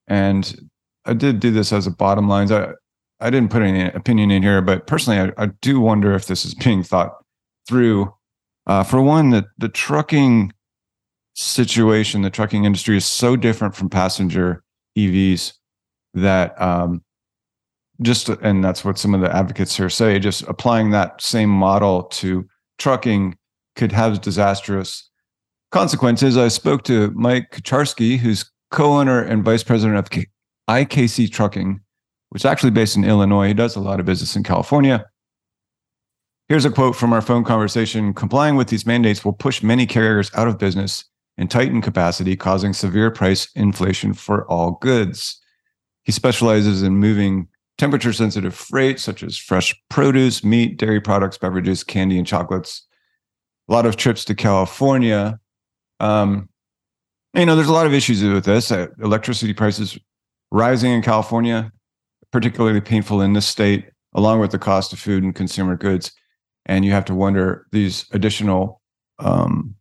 And 0.07 0.69
I 1.05 1.13
did 1.13 1.39
do 1.39 1.51
this 1.51 1.73
as 1.73 1.87
a 1.87 1.91
bottom 1.91 2.27
line. 2.27 2.51
I, 2.51 2.73
I 3.19 3.29
didn't 3.29 3.51
put 3.51 3.61
any 3.61 3.83
opinion 3.83 4.31
in 4.31 4.43
here, 4.43 4.61
but 4.61 4.87
personally, 4.87 5.19
I, 5.19 5.43
I 5.43 5.47
do 5.61 5.79
wonder 5.79 6.13
if 6.13 6.27
this 6.27 6.45
is 6.45 6.53
being 6.55 6.83
thought 6.83 7.13
through. 7.67 8.13
Uh, 8.67 8.83
for 8.83 9.01
one, 9.01 9.31
that 9.31 9.45
the 9.57 9.69
trucking 9.69 10.53
situation, 11.35 12.21
the 12.21 12.29
trucking 12.29 12.65
industry 12.65 12.97
is 12.97 13.05
so 13.05 13.35
different 13.35 13.75
from 13.75 13.89
passenger 13.89 14.63
EVs 14.97 15.53
that 16.13 16.59
um, 16.61 17.03
just, 18.01 18.29
and 18.29 18.63
that's 18.63 18.83
what 18.83 18.97
some 18.97 19.13
of 19.13 19.21
the 19.21 19.33
advocates 19.35 19.75
here 19.75 19.89
say, 19.89 20.19
just 20.19 20.43
applying 20.43 20.91
that 20.91 21.21
same 21.21 21.49
model 21.49 22.03
to 22.03 22.47
trucking 22.77 23.37
could 23.75 23.91
have 23.91 24.21
disastrous 24.21 25.10
consequences. 25.71 26.37
I 26.37 26.49
spoke 26.49 26.83
to 26.83 27.11
Mike 27.11 27.51
Kucharski, 27.51 28.17
who's 28.17 28.49
co 28.69 28.93
owner 28.93 29.21
and 29.21 29.43
vice 29.43 29.63
president 29.63 29.97
of 29.97 30.09
IKC 30.69 31.31
Trucking, 31.31 31.79
which 32.29 32.41
is 32.41 32.45
actually 32.45 32.71
based 32.71 32.95
in 32.95 33.03
Illinois. 33.03 33.47
He 33.47 33.53
does 33.53 33.75
a 33.75 33.81
lot 33.81 33.99
of 33.99 34.05
business 34.05 34.35
in 34.35 34.43
California. 34.43 35.05
Here's 36.47 36.65
a 36.65 36.69
quote 36.69 36.95
from 36.95 37.13
our 37.13 37.21
phone 37.21 37.43
conversation 37.43 38.13
Complying 38.13 38.55
with 38.55 38.67
these 38.67 38.85
mandates 38.85 39.23
will 39.23 39.33
push 39.33 39.63
many 39.63 39.85
carriers 39.85 40.29
out 40.35 40.47
of 40.47 40.57
business 40.57 41.05
and 41.37 41.49
tighten 41.49 41.81
capacity, 41.81 42.35
causing 42.35 42.73
severe 42.73 43.09
price 43.09 43.49
inflation 43.55 44.13
for 44.13 44.45
all 44.47 44.71
goods. 44.81 45.39
He 46.03 46.11
specializes 46.11 46.83
in 46.83 46.97
moving 46.97 47.47
temperature 47.77 48.13
sensitive 48.13 48.53
freight, 48.53 48.99
such 48.99 49.23
as 49.23 49.37
fresh 49.37 49.73
produce, 49.89 50.43
meat, 50.43 50.77
dairy 50.77 50.99
products, 50.99 51.37
beverages, 51.37 51.83
candy, 51.83 52.17
and 52.17 52.27
chocolates. 52.27 52.85
A 53.69 53.73
lot 53.73 53.85
of 53.85 53.95
trips 53.95 54.25
to 54.25 54.35
California. 54.35 55.39
Um, 56.01 56.49
you 57.33 57.45
know, 57.45 57.55
there's 57.55 57.69
a 57.69 57.73
lot 57.73 57.87
of 57.87 57.93
issues 57.93 58.23
with 58.23 58.45
this. 58.45 58.71
Uh, 58.71 58.87
electricity 59.01 59.53
prices 59.53 59.97
rising 60.51 60.91
in 60.91 61.01
California. 61.01 61.71
particularly 62.31 62.81
painful 62.81 63.21
in 63.21 63.33
this 63.33 63.45
state, 63.45 63.89
along 64.15 64.39
with 64.39 64.51
the 64.51 64.59
cost 64.59 64.93
of 64.93 64.99
food 64.99 65.23
and 65.23 65.35
consumer 65.35 65.75
goods. 65.75 66.11
And 66.65 66.85
you 66.85 66.91
have 66.91 67.05
to 67.05 67.15
wonder 67.15 67.65
these 67.71 68.05
additional 68.11 68.81
um, 69.19 69.75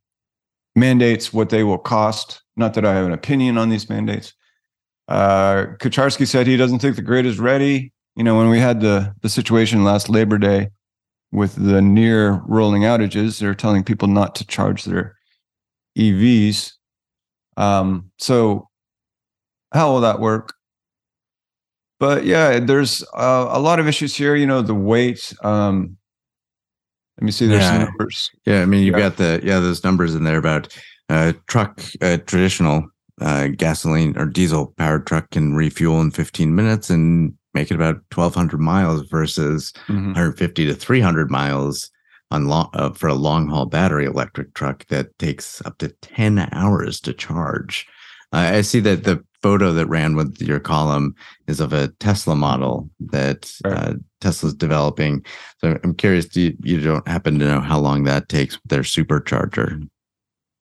mandates, 0.75 1.33
what 1.33 1.51
they 1.51 1.63
will 1.65 1.79
cost. 1.79 2.43
Not 2.57 2.75
that 2.75 2.85
I 2.85 2.95
have 2.95 3.07
an 3.07 3.13
opinion 3.13 3.59
on 3.59 3.69
these 3.69 3.89
mandates. 3.89 4.35
Uh, 5.09 5.67
Kucharski 5.79 6.27
said 6.27 6.47
he 6.47 6.57
doesn't 6.57 6.79
think 6.81 6.97
the 6.97 7.03
grid 7.03 7.27
is 7.27 7.39
ready. 7.39 7.93
You 8.17 8.25
know, 8.25 8.37
when 8.37 8.49
we 8.49 8.59
had 8.59 8.81
the 8.81 9.15
the 9.23 9.29
situation 9.29 9.85
last 9.85 10.09
Labor 10.09 10.39
Day 10.39 10.69
with 11.33 11.55
the 11.55 11.81
near 11.81 12.43
rolling 12.47 12.83
outages, 12.83 13.39
they're 13.39 13.55
telling 13.55 13.85
people 13.85 14.09
not 14.09 14.35
to 14.37 14.47
charge 14.47 14.85
their 14.85 15.17
EVs. 15.97 16.73
Um, 17.57 18.11
so 18.19 18.69
how 19.73 19.93
will 19.93 20.01
that 20.01 20.21
work? 20.21 20.55
But 21.99 22.25
yeah, 22.25 22.59
there's 22.61 23.03
uh, 23.15 23.49
a 23.51 23.61
lot 23.61 23.79
of 23.79 23.87
issues 23.87 24.15
here. 24.17 24.35
You 24.35 24.47
know, 24.47 24.63
the 24.63 24.75
weight. 24.75 25.35
Um, 25.43 25.97
let 27.19 27.25
me 27.27 27.31
see. 27.31 27.47
There's 27.47 27.71
Yeah. 27.71 27.85
numbers. 27.85 28.31
Yeah, 28.47 28.63
I 28.63 28.67
mean, 28.67 28.85
you've 28.85 28.95
Yeah. 28.97 29.11
got 29.11 29.17
the 29.19 29.41
yeah 29.43 29.61
those 29.61 29.85
numbers 29.85 30.15
in 30.15 30.25
there 30.25 30.39
about 30.39 30.75
uh, 31.11 31.35
truck 31.49 31.83
uh, 32.01 32.17
traditional 32.25 32.87
uh, 33.21 33.49
gasoline 33.49 34.17
or 34.17 34.25
diesel 34.25 34.73
powered 34.79 35.07
truck 35.07 35.29
can 35.31 35.53
refuel 35.55 36.01
in 36.01 36.11
15 36.11 36.55
minutes 36.55 36.89
and 36.89 37.35
make 37.53 37.71
it 37.71 37.75
about 37.75 37.97
1,200 38.15 38.61
miles 38.61 39.03
versus 39.11 39.73
Mhm. 39.89 40.15
150 40.15 40.65
to 40.67 40.75
300 40.75 41.31
miles 41.31 41.91
on 42.31 42.47
long 42.47 42.71
uh, 42.75 42.91
for 42.91 43.09
a 43.09 43.15
long 43.15 43.49
haul 43.49 43.67
battery 43.67 44.05
electric 44.07 44.55
truck 44.55 44.87
that 44.87 45.19
takes 45.19 45.61
up 45.65 45.79
to 45.79 45.89
10 46.03 46.49
hours 46.53 47.01
to 47.01 47.13
charge. 47.13 47.87
Uh, 48.33 48.53
I 48.55 48.61
see 48.61 48.81
that 48.81 49.05
the 49.05 49.25
photo 49.43 49.73
that 49.73 49.87
ran 49.87 50.15
with 50.17 50.41
your 50.41 50.61
column 50.61 51.15
is 51.49 51.61
of 51.61 51.73
a 51.73 51.89
Tesla 51.99 52.37
model 52.37 52.89
that 53.01 53.51
Right. 53.65 53.75
uh, 53.77 53.95
Tesla's 54.21 54.55
developing. 54.55 55.25
So 55.59 55.79
I'm 55.83 55.95
curious, 55.95 56.27
do 56.27 56.43
you, 56.43 56.57
you 56.63 56.81
don't 56.81 57.07
happen 57.09 57.39
to 57.39 57.47
know 57.47 57.61
how 57.61 57.81
long 57.81 58.05
that 58.05 58.29
takes 58.29 58.55
with 58.57 58.69
their 58.69 58.83
supercharger? 58.83 59.89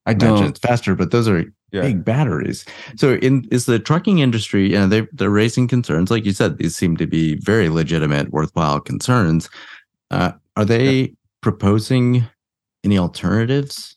I 0.06 0.14
don't. 0.14 0.48
it's 0.48 0.58
faster, 0.58 0.94
but 0.94 1.10
those 1.10 1.28
are 1.28 1.44
Yeah. 1.72 1.82
big 1.82 2.04
batteries. 2.04 2.64
So 2.96 3.14
in 3.16 3.46
is 3.52 3.66
the 3.66 3.78
trucking 3.78 4.18
industry, 4.18 4.70
you 4.70 4.76
know, 4.76 4.88
they 4.88 5.06
they're 5.12 5.30
raising 5.30 5.68
concerns. 5.68 6.10
Like 6.10 6.24
you 6.24 6.32
said, 6.32 6.58
these 6.58 6.74
seem 6.74 6.96
to 6.96 7.06
be 7.06 7.36
very 7.36 7.68
legitimate, 7.68 8.30
worthwhile 8.30 8.80
concerns. 8.80 9.48
Uh, 10.10 10.32
are 10.56 10.64
they 10.64 11.14
proposing 11.40 12.26
any 12.84 12.98
alternatives? 12.98 13.96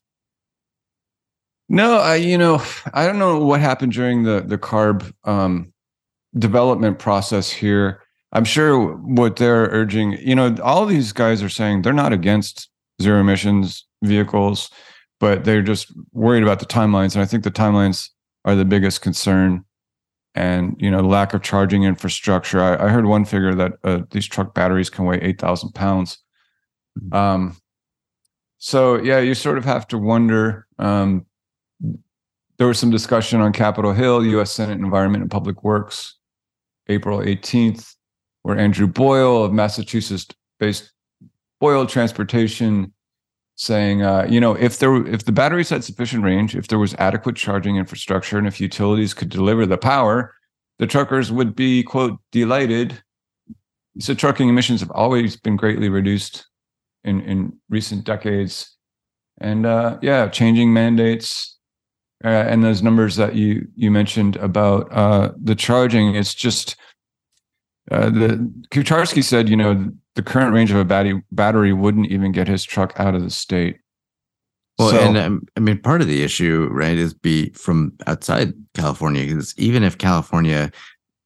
No, 1.69 1.97
I 1.97 2.15
you 2.15 2.37
know 2.37 2.61
I 2.93 3.05
don't 3.05 3.19
know 3.19 3.43
what 3.43 3.61
happened 3.61 3.93
during 3.93 4.23
the 4.23 4.41
the 4.45 4.57
CARB 4.57 5.11
um, 5.23 5.73
development 6.37 6.99
process 6.99 7.49
here. 7.49 8.01
I'm 8.33 8.45
sure 8.45 8.95
what 8.95 9.35
they're 9.35 9.65
urging, 9.65 10.13
you 10.13 10.33
know, 10.33 10.55
all 10.63 10.87
these 10.87 11.13
guys 11.13 11.43
are 11.43 11.49
saying 11.49 11.83
they're 11.83 11.93
not 11.93 12.13
against 12.13 12.67
zero 12.99 13.21
emissions 13.21 13.85
vehicles, 14.03 14.71
but 15.19 15.45
they're 15.45 15.61
just 15.61 15.91
worried 16.13 16.41
about 16.41 16.59
the 16.59 16.65
timelines, 16.65 17.13
and 17.13 17.21
I 17.21 17.25
think 17.25 17.43
the 17.43 17.51
timelines 17.51 18.09
are 18.43 18.55
the 18.55 18.65
biggest 18.65 19.01
concern. 19.01 19.63
And 20.35 20.75
you 20.79 20.89
know, 20.89 21.01
lack 21.01 21.35
of 21.35 21.43
charging 21.43 21.83
infrastructure. 21.83 22.59
I, 22.59 22.85
I 22.85 22.89
heard 22.89 23.05
one 23.05 23.23
figure 23.23 23.53
that 23.53 23.73
uh, 23.83 23.99
these 24.09 24.25
truck 24.25 24.55
batteries 24.55 24.89
can 24.89 25.05
weigh 25.05 25.19
eight 25.21 25.39
thousand 25.39 25.73
pounds. 25.75 26.22
Um, 27.11 27.57
so 28.57 28.95
yeah, 28.95 29.19
you 29.19 29.33
sort 29.33 29.57
of 29.57 29.65
have 29.65 29.87
to 29.89 29.97
wonder. 29.97 30.67
Um, 30.79 31.25
there 32.57 32.67
was 32.67 32.79
some 32.79 32.91
discussion 32.91 33.41
on 33.41 33.51
Capitol 33.51 33.93
Hill, 33.93 34.25
U.S. 34.25 34.51
Senate 34.51 34.79
Environment 34.79 35.21
and 35.21 35.31
Public 35.31 35.63
Works, 35.63 36.15
April 36.87 37.19
18th, 37.19 37.95
where 38.43 38.57
Andrew 38.57 38.87
Boyle 38.87 39.43
of 39.43 39.51
Massachusetts-based 39.51 40.91
Boyle 41.59 41.85
Transportation 41.85 42.93
saying, 43.55 44.01
uh, 44.01 44.25
you 44.29 44.39
know, 44.39 44.53
if 44.53 44.79
there 44.79 45.05
if 45.07 45.25
the 45.25 45.31
batteries 45.31 45.69
had 45.69 45.83
sufficient 45.83 46.23
range, 46.23 46.55
if 46.55 46.67
there 46.67 46.79
was 46.79 46.93
adequate 46.95 47.35
charging 47.35 47.75
infrastructure, 47.75 48.37
and 48.37 48.47
if 48.47 48.61
utilities 48.61 49.13
could 49.13 49.29
deliver 49.29 49.65
the 49.65 49.77
power, 49.77 50.33
the 50.79 50.87
truckers 50.87 51.31
would 51.31 51.55
be 51.55 51.83
quote 51.83 52.19
delighted. 52.31 53.01
So 53.99 54.13
trucking 54.13 54.49
emissions 54.49 54.79
have 54.79 54.91
always 54.91 55.35
been 55.35 55.55
greatly 55.55 55.89
reduced 55.89 56.47
in 57.03 57.21
in 57.21 57.53
recent 57.69 58.05
decades, 58.05 58.75
and 59.39 59.65
uh, 59.65 59.97
yeah, 60.01 60.27
changing 60.27 60.73
mandates 60.73 61.57
uh, 62.23 62.27
and 62.27 62.63
those 62.63 62.81
numbers 62.81 63.17
that 63.17 63.35
you 63.35 63.67
you 63.75 63.91
mentioned 63.91 64.37
about 64.37 64.87
uh, 64.91 65.31
the 65.41 65.55
charging, 65.55 66.15
it's 66.15 66.33
just 66.33 66.75
uh, 67.91 68.09
the 68.09 68.51
Kucharski 68.71 69.23
said, 69.23 69.49
you 69.49 69.57
know, 69.57 69.91
the 70.15 70.23
current 70.23 70.53
range 70.53 70.71
of 70.71 70.77
a 70.77 70.85
battery 70.85 71.21
battery 71.31 71.73
wouldn't 71.73 72.07
even 72.11 72.31
get 72.31 72.47
his 72.47 72.63
truck 72.63 72.93
out 72.97 73.13
of 73.15 73.23
the 73.23 73.29
state. 73.29 73.77
Well, 74.79 74.91
So- 74.91 74.99
and 74.99 75.17
um, 75.17 75.45
I 75.57 75.59
mean, 75.59 75.79
part 75.79 76.01
of 76.01 76.07
the 76.07 76.23
issue, 76.23 76.69
right, 76.71 76.97
is 76.97 77.13
be 77.13 77.49
from 77.49 77.91
outside 78.07 78.53
California. 78.73 79.25
Because 79.25 79.53
even 79.57 79.83
if 79.83 79.97
California 79.97 80.71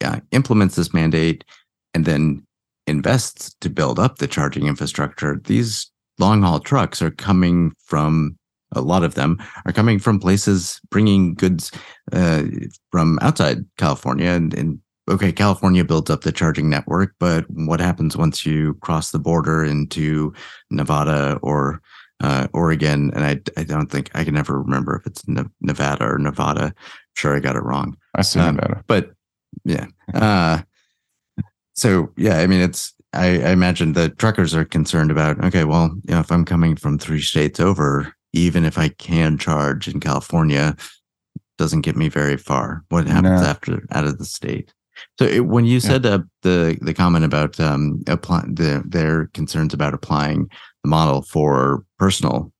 uh, 0.03 0.19
implements 0.31 0.75
this 0.75 0.93
mandate 0.93 1.45
and 1.93 2.05
then 2.05 2.45
invests 2.87 3.55
to 3.61 3.69
build 3.69 3.99
up 3.99 4.17
the 4.17 4.27
charging 4.27 4.67
infrastructure, 4.67 5.41
these 5.45 5.91
long 6.19 6.41
haul 6.41 6.59
trucks 6.59 7.01
are 7.01 7.11
coming 7.11 7.73
from 7.83 8.37
a 8.73 8.81
lot 8.81 9.03
of 9.03 9.15
them 9.15 9.37
are 9.65 9.71
coming 9.71 9.97
from 9.97 10.19
places 10.19 10.79
bringing 10.89 11.33
goods 11.35 11.71
uh, 12.11 12.43
from 12.91 13.17
outside 13.21 13.59
California. 13.77 14.29
And, 14.29 14.53
and 14.53 14.79
okay, 15.09 15.31
California 15.31 15.85
builds 15.85 16.09
up 16.09 16.21
the 16.21 16.33
charging 16.33 16.69
network, 16.69 17.13
but 17.19 17.45
what 17.49 17.79
happens 17.79 18.17
once 18.17 18.45
you 18.45 18.73
cross 18.81 19.11
the 19.11 19.19
border 19.19 19.63
into 19.63 20.33
Nevada 20.69 21.39
or 21.41 21.81
uh, 22.21 22.47
Oregon? 22.53 23.11
And 23.15 23.23
I, 23.23 23.39
I 23.59 23.63
don't 23.63 23.89
think 23.89 24.11
I 24.13 24.25
can 24.25 24.33
never 24.33 24.61
remember 24.61 24.97
if 24.97 25.05
it's 25.07 25.25
Ne- 25.27 25.45
Nevada 25.61 26.03
or 26.05 26.17
Nevada. 26.17 26.63
I'm 26.65 26.73
Sure, 27.15 27.35
I 27.35 27.39
got 27.39 27.55
it 27.55 27.63
wrong 27.63 27.95
I 28.15 28.21
see 28.21 28.39
Um, 28.39 28.55
Nevada. 28.55 28.83
but 28.87 29.11
yeah. 29.63 29.85
Uh, 30.13 30.61
so 31.77 32.11
yeah, 32.17 32.39
I 32.39 32.47
mean, 32.47 32.59
it's 32.61 32.93
I, 33.13 33.27
I 33.41 33.51
imagine 33.51 33.93
the 33.93 34.09
truckers 34.09 34.53
are 34.53 34.65
concerned 34.65 35.11
about. 35.11 35.43
Okay, 35.45 35.63
well, 35.63 35.91
you 36.03 36.13
know, 36.13 36.19
if 36.19 36.31
I'm 36.31 36.43
coming 36.45 36.75
from 36.75 36.97
three 36.97 37.21
states 37.21 37.59
over, 37.59 38.13
even 38.33 38.65
if 38.65 38.77
I 38.77 38.89
can 38.89 39.37
charge 39.37 39.87
in 39.87 39.99
California, 39.99 40.75
doesn't 41.57 41.81
get 41.81 41.95
me 41.95 42.09
very 42.09 42.37
far. 42.37 42.83
What 42.89 43.07
happens 43.07 43.41
No. 43.41 43.47
after 43.47 43.83
out 43.91 44.05
of 44.05 44.17
the 44.17 44.25
state? 44.25 44.73
So 45.19 45.25
it, 45.25 45.45
when 45.45 45.65
you 45.65 45.79
said 45.79 46.05
uh, 46.05 46.19
the 46.41 46.77
the 46.81 46.93
comment 46.93 47.23
about 47.25 47.59
um, 47.59 48.03
apply, 48.07 48.43
the 48.47 48.83
their 48.85 49.27
concerns 49.33 49.73
about 49.73 49.93
applying 49.93 50.49
the 50.83 50.89
model 50.89 51.21
for 51.21 51.83
personal 51.99 52.51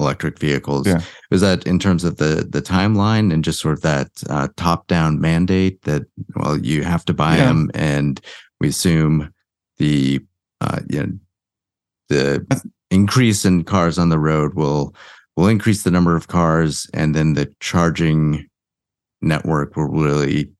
electric 0.00 0.40
vehicles, 0.40 0.88
Yeah. 0.88 1.00
was 1.30 1.40
that 1.40 1.64
in 1.68 1.78
terms 1.78 2.02
of 2.02 2.16
the 2.16 2.46
the 2.50 2.60
timeline 2.60 3.32
and 3.32 3.44
just 3.44 3.60
sort 3.60 3.74
of 3.74 3.82
that 3.82 4.08
uh, 4.28 4.48
top 4.56 4.88
down 4.88 5.20
mandate 5.20 5.82
that 5.82 6.02
well 6.34 6.58
you 6.58 6.82
have 6.82 7.04
to 7.04 7.14
buy 7.14 7.36
Yeah. 7.36 7.44
them 7.46 7.70
and 7.74 8.20
we 8.64 8.70
assume 8.70 9.30
the 9.76 10.20
uh, 10.62 10.80
you 10.88 11.02
know 11.02 11.12
the 12.08 12.64
increase 12.90 13.44
in 13.44 13.62
cars 13.62 13.98
on 13.98 14.08
the 14.08 14.18
road 14.18 14.54
will 14.54 14.94
will 15.36 15.48
increase 15.48 15.82
the 15.82 15.90
number 15.90 16.16
of 16.16 16.28
cars 16.28 16.88
and 16.94 17.14
then 17.14 17.34
the 17.34 17.52
charging 17.60 18.48
network 19.20 19.76
will 19.76 19.88
really 19.88 20.50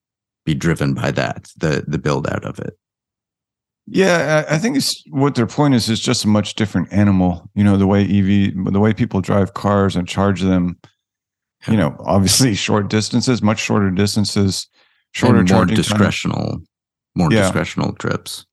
be 0.44 0.54
driven 0.54 0.92
by 0.92 1.10
that 1.10 1.48
the 1.56 1.82
the 1.88 1.96
build 1.96 2.26
out 2.28 2.44
of 2.44 2.58
it 2.58 2.76
Yeah, 3.86 4.44
I 4.50 4.58
think 4.58 4.76
it's 4.76 5.02
what 5.08 5.34
their 5.34 5.46
point 5.46 5.74
is 5.74 5.88
is 5.88 6.00
just 6.00 6.24
a 6.24 6.28
much 6.28 6.56
different 6.56 6.92
animal. 6.92 7.48
You 7.54 7.64
know, 7.64 7.78
the 7.78 7.86
way 7.86 8.02
EV, 8.02 8.72
the 8.72 8.80
way 8.80 8.92
people 8.92 9.20
drive 9.22 9.54
cars 9.54 9.96
and 9.96 10.06
charge 10.06 10.42
them. 10.42 10.78
You 11.68 11.78
know, 11.78 11.96
obviously 12.00 12.54
short 12.68 12.88
distances, 12.88 13.42
much 13.42 13.60
shorter 13.60 13.90
distances, 13.90 14.68
shorter 15.12 15.38
and 15.38 15.48
more 15.50 15.66
time. 15.66 16.66
More 17.14 17.32
Yeah. 17.32 17.50
discretional 17.50 17.96
trips 17.98 18.46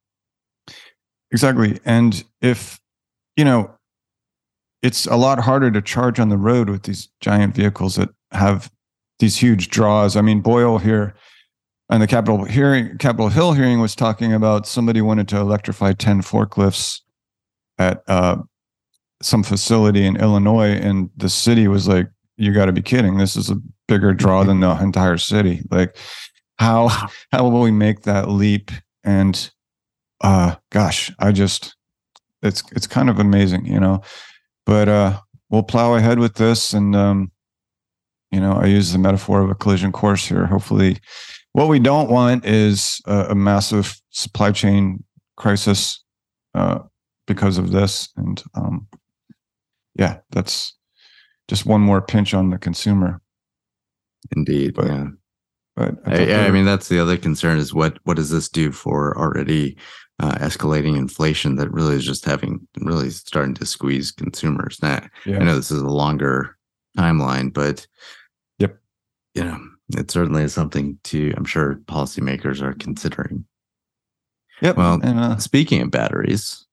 Exactly. 1.31 1.79
And 1.85 2.23
if, 2.41 2.79
you 3.37 3.45
know, 3.45 3.71
it's 4.81 5.05
a 5.05 5.15
lot 5.15 5.39
harder 5.39 5.71
to 5.71 5.81
charge 5.81 6.19
on 6.19 6.27
the 6.29 6.37
road 6.37 6.69
with 6.69 6.83
these 6.83 7.07
giant 7.21 7.55
vehicles 7.55 7.95
that 7.95 8.09
have 8.31 8.69
these 9.19 9.37
huge 9.37 9.69
draws. 9.69 10.17
I 10.17 10.21
mean, 10.21 10.41
Boyle 10.41 10.77
here 10.77 11.13
and 11.89 12.01
the 12.01 12.07
Capitol 12.07 12.43
hearing, 12.43 12.97
Capitol 12.97 13.29
Hill 13.29 13.53
hearing 13.53 13.79
was 13.79 13.95
talking 13.95 14.33
about 14.33 14.67
somebody 14.67 15.01
wanted 15.01 15.27
to 15.29 15.37
electrify 15.37 15.93
10 15.93 16.21
forklifts 16.21 16.99
at 17.77 18.03
uh, 18.07 18.37
some 19.21 19.43
facility 19.43 20.05
in 20.05 20.17
Illinois. 20.17 20.71
And 20.73 21.09
the 21.15 21.29
city 21.29 21.67
was 21.69 21.87
like, 21.87 22.09
you 22.35 22.53
got 22.53 22.65
to 22.65 22.73
be 22.73 22.81
kidding. 22.81 23.17
This 23.17 23.37
is 23.37 23.49
a 23.49 23.57
bigger 23.87 24.13
draw 24.13 24.43
than 24.43 24.59
the 24.59 24.71
entire 24.81 25.17
city. 25.17 25.61
Like, 25.71 25.95
how, 26.61 27.09
how 27.31 27.49
will 27.49 27.61
we 27.61 27.71
make 27.71 28.01
that 28.03 28.29
leap? 28.29 28.71
And 29.03 29.49
uh 30.23 30.55
gosh 30.71 31.11
i 31.17 31.31
just 31.31 31.75
it's 32.43 32.61
it's 32.75 32.85
kind 32.85 33.09
of 33.09 33.17
amazing 33.17 33.65
you 33.65 33.79
know 33.79 33.99
but 34.67 34.87
uh 34.87 35.19
we'll 35.49 35.63
plow 35.63 35.95
ahead 35.95 36.19
with 36.19 36.35
this 36.35 36.73
and 36.73 36.95
um 36.95 37.31
you 38.29 38.39
know 38.39 38.51
i 38.53 38.67
use 38.67 38.91
the 38.91 38.99
metaphor 38.99 39.41
of 39.41 39.49
a 39.49 39.55
collision 39.55 39.91
course 39.91 40.27
here 40.27 40.45
hopefully 40.45 40.99
what 41.53 41.67
we 41.67 41.79
don't 41.79 42.09
want 42.09 42.45
is 42.45 43.01
a, 43.05 43.29
a 43.29 43.35
massive 43.35 43.99
supply 44.11 44.51
chain 44.51 45.03
crisis 45.37 46.03
uh, 46.53 46.79
because 47.27 47.57
of 47.57 47.71
this, 47.71 48.09
and 48.15 48.43
um, 48.55 48.87
yeah, 49.95 50.19
that's 50.31 50.77
just 51.47 51.65
one 51.65 51.81
more 51.81 52.01
pinch 52.01 52.33
on 52.33 52.49
the 52.49 52.57
consumer. 52.57 53.21
Indeed, 54.35 54.73
But- 54.75 54.85
yeah. 54.87 55.07
But 55.75 55.95
I, 56.05 56.23
yeah, 56.23 56.41
I 56.41 56.51
mean 56.51 56.65
that's 56.65 56.89
the 56.89 56.99
other 56.99 57.17
concern 57.17 57.57
is 57.57 57.73
what 57.73 57.97
what 58.03 58.17
does 58.17 58.29
this 58.29 58.49
do 58.49 58.71
for 58.71 59.17
already 59.17 59.77
uh, 60.19 60.35
escalating 60.35 60.97
inflation 60.97 61.55
that 61.55 61.71
really 61.71 61.95
is 61.95 62.05
just 62.05 62.25
having 62.25 62.67
really 62.81 63.09
starting 63.09 63.55
to 63.55 63.65
squeeze 63.65 64.11
consumers. 64.11 64.79
Now, 64.83 65.01
yeah. 65.25 65.39
I 65.39 65.43
know 65.43 65.55
this 65.55 65.71
is 65.71 65.81
a 65.81 65.87
longer 65.87 66.57
timeline, 66.97 67.53
but 67.53 67.87
Yep. 68.59 68.77
you 69.33 69.43
know, 69.45 69.59
it 69.97 70.11
certainly 70.11 70.43
is 70.43 70.53
something 70.53 70.99
to 71.05 71.33
I'm 71.37 71.45
sure 71.45 71.79
policymakers 71.85 72.61
are 72.61 72.73
considering. 72.73 73.45
Yep. 74.61 74.77
well, 74.77 74.99
and, 75.01 75.19
uh, 75.19 75.37
Speaking 75.37 75.81
of 75.81 75.89
batteries, 75.89 76.67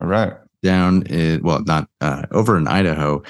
all 0.00 0.08
right. 0.08 0.34
down 0.62 1.02
in 1.06 1.42
well, 1.42 1.62
not 1.64 1.88
uh, 2.00 2.24
over 2.30 2.56
in 2.56 2.68
Idaho. 2.68 3.22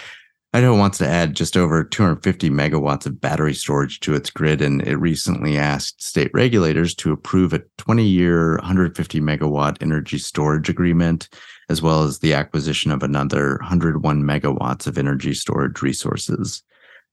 Idaho 0.55 0.77
wants 0.77 0.99
to 0.99 1.09
add 1.09 1.35
just 1.35 1.57
over 1.57 1.83
250 1.83 2.51
megawatts 2.51 3.07
of 3.07 3.21
battery 3.21 3.55
storage 3.55 4.01
to 4.01 4.15
its 4.15 4.29
grid, 4.29 4.61
and 4.61 4.87
it 4.87 4.97
recently 4.97 5.57
asked 5.57 6.03
state 6.03 6.31
regulators 6.35 6.95
to 6.97 7.11
approve 7.11 7.55
a 7.55 7.63
20 7.79 8.05
year, 8.05 8.57
150 8.57 9.21
megawatt 9.21 9.79
energy 9.81 10.19
storage 10.19 10.69
agreement, 10.69 11.31
as 11.71 11.81
well 11.81 12.03
as 12.03 12.19
the 12.19 12.35
acquisition 12.35 12.91
of 12.91 13.03
another 13.03 13.57
101 13.63 14.23
megawatts 14.23 14.87
of 14.87 14.99
energy 14.99 15.33
storage 15.33 15.81
resources. 15.81 16.63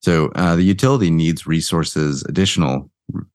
So 0.02 0.32
uh, 0.36 0.58
the 0.58 0.64
utility 0.64 1.10
needs 1.10 1.48
resources, 1.48 2.24
additional 2.24 2.92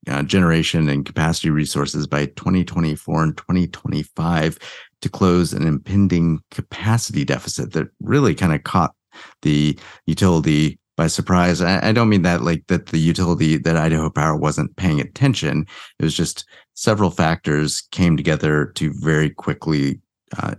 uh, 0.06 0.22
generation 0.22 0.88
and 0.88 1.06
capacity 1.06 1.48
resources 1.48 2.06
by 2.06 2.26
2024 2.26 3.22
and 3.22 3.36
2025 3.38 4.58
to 5.00 5.08
close 5.08 5.54
an 5.54 5.66
impending 5.66 6.40
capacity 6.50 7.24
deficit 7.24 7.72
that 7.72 7.88
really 8.00 8.34
kind 8.34 8.54
of 8.54 8.62
caught 8.64 8.94
the 9.42 9.78
utility 10.06 10.78
by 10.96 11.06
surprise. 11.08 11.60
I, 11.60 11.88
I 11.88 11.92
don't 11.92 12.08
mean 12.08 12.22
that 12.22 12.42
like 12.42 12.66
that 12.68 12.86
the 12.86 12.98
utility 12.98 13.56
that 13.58 13.76
Idaho 13.76 14.10
Power 14.10 14.36
wasn't 14.36 14.76
paying 14.76 15.00
attention. 15.00 15.66
It 15.98 16.04
was 16.04 16.16
just 16.16 16.46
several 16.74 17.10
factors 17.10 17.82
came 17.90 18.16
together 18.16 18.66
to 18.76 18.92
very 19.00 19.30
quickly 19.30 20.00
uh, 20.38 20.54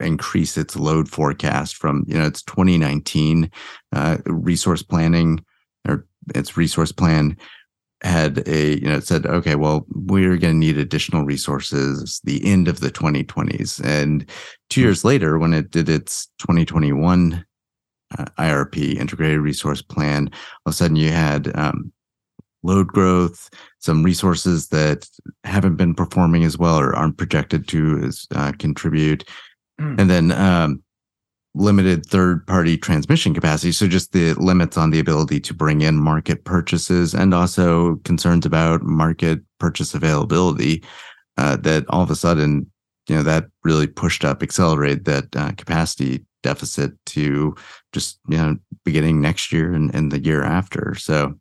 increase 0.00 0.56
its 0.56 0.76
load 0.76 1.08
forecast 1.08 1.76
from 1.76 2.04
you 2.06 2.18
know 2.18 2.26
its 2.26 2.42
2019 2.42 3.50
uh, 3.92 4.18
resource 4.26 4.82
planning 4.82 5.44
or 5.86 6.06
its 6.34 6.56
resource 6.56 6.92
plan 6.92 7.36
had 8.02 8.46
a 8.48 8.78
you 8.78 8.86
know 8.86 8.96
it 8.96 9.06
said 9.06 9.24
okay 9.24 9.54
well 9.54 9.86
we're 9.94 10.36
going 10.36 10.54
to 10.54 10.66
need 10.66 10.76
additional 10.76 11.24
resources 11.24 12.20
the 12.24 12.44
end 12.44 12.68
of 12.68 12.80
the 12.80 12.90
2020s 12.90 13.82
and 13.84 14.28
two 14.68 14.80
years 14.80 15.04
later 15.04 15.38
when 15.38 15.54
it 15.54 15.70
did 15.70 15.88
its 15.88 16.26
2021 16.38 17.44
uh, 18.18 18.24
irp 18.38 18.76
integrated 18.76 19.40
resource 19.40 19.82
plan 19.82 20.28
all 20.32 20.70
of 20.70 20.72
a 20.72 20.76
sudden 20.76 20.96
you 20.96 21.10
had 21.10 21.50
um, 21.56 21.92
load 22.62 22.86
growth 22.88 23.50
some 23.78 24.02
resources 24.02 24.68
that 24.68 25.08
haven't 25.44 25.76
been 25.76 25.94
performing 25.94 26.44
as 26.44 26.56
well 26.56 26.78
or 26.78 26.94
aren't 26.94 27.18
projected 27.18 27.68
to 27.68 27.98
as 28.04 28.26
uh, 28.34 28.52
contribute 28.58 29.24
Mm. 29.80 30.00
and 30.00 30.10
then 30.10 30.32
um, 30.32 30.82
limited 31.54 32.06
third 32.06 32.46
party 32.46 32.76
transmission 32.76 33.34
capacity. 33.34 33.72
So 33.72 33.86
just 33.86 34.12
the 34.12 34.34
limits 34.34 34.76
on 34.76 34.90
the 34.90 34.98
ability 34.98 35.40
to 35.40 35.54
bring 35.54 35.80
in 35.80 35.96
market 35.96 36.44
purchases 36.44 37.14
and 37.14 37.34
also 37.34 37.96
concerns 38.04 38.46
about 38.46 38.82
market 38.82 39.40
purchase 39.58 39.94
availability 39.94 40.84
uh, 41.36 41.56
that 41.56 41.84
all 41.88 42.02
of 42.02 42.10
a 42.10 42.16
sudden, 42.16 42.70
you 43.08 43.16
know, 43.16 43.22
that 43.22 43.46
really 43.62 43.86
pushed 43.86 44.24
up, 44.24 44.42
accelerated 44.42 45.04
that 45.04 45.36
uh, 45.36 45.52
capacity 45.52 46.24
deficit 46.42 46.92
to 47.06 47.54
just, 47.92 48.18
you 48.28 48.36
know, 48.36 48.56
beginning 48.84 49.20
next 49.20 49.52
year 49.52 49.72
and, 49.72 49.94
and 49.94 50.12
the 50.12 50.22
year 50.22 50.42
after. 50.42 50.94
So 50.94 51.34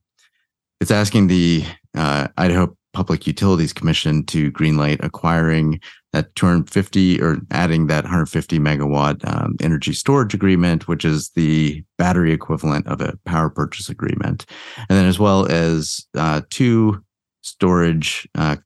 it's 0.79 0.91
asking 0.91 1.27
the 1.27 1.65
uh, 1.95 2.27
Idaho 2.37 2.75
Public 2.93 3.25
Utilities 3.25 3.73
Commission 3.73 4.23
to 4.25 4.51
greenlight 4.51 5.03
acquiring 5.03 5.79
that 6.13 6.33
250 6.35 7.21
or 7.21 7.39
adding 7.51 7.87
that 7.87 8.03
150 8.03 8.59
megawatt 8.59 9.27
um, 9.27 9.55
energy 9.59 9.93
storage 9.93 10.33
agreement, 10.33 10.87
which 10.87 11.03
is 11.03 11.31
the 11.31 11.83
battery 11.97 12.31
equivalent 12.31 12.85
of 12.87 13.01
a 13.01 13.17
power 13.25 13.49
purchase 13.49 13.89
agreement. 13.89 14.45
And 14.89 14.97
then 14.97 15.07
as 15.07 15.17
well 15.17 15.51
as 15.51 16.05
uh, 16.15 16.41
two 16.51 17.03
storage 17.41 18.27
uh, 18.35 18.57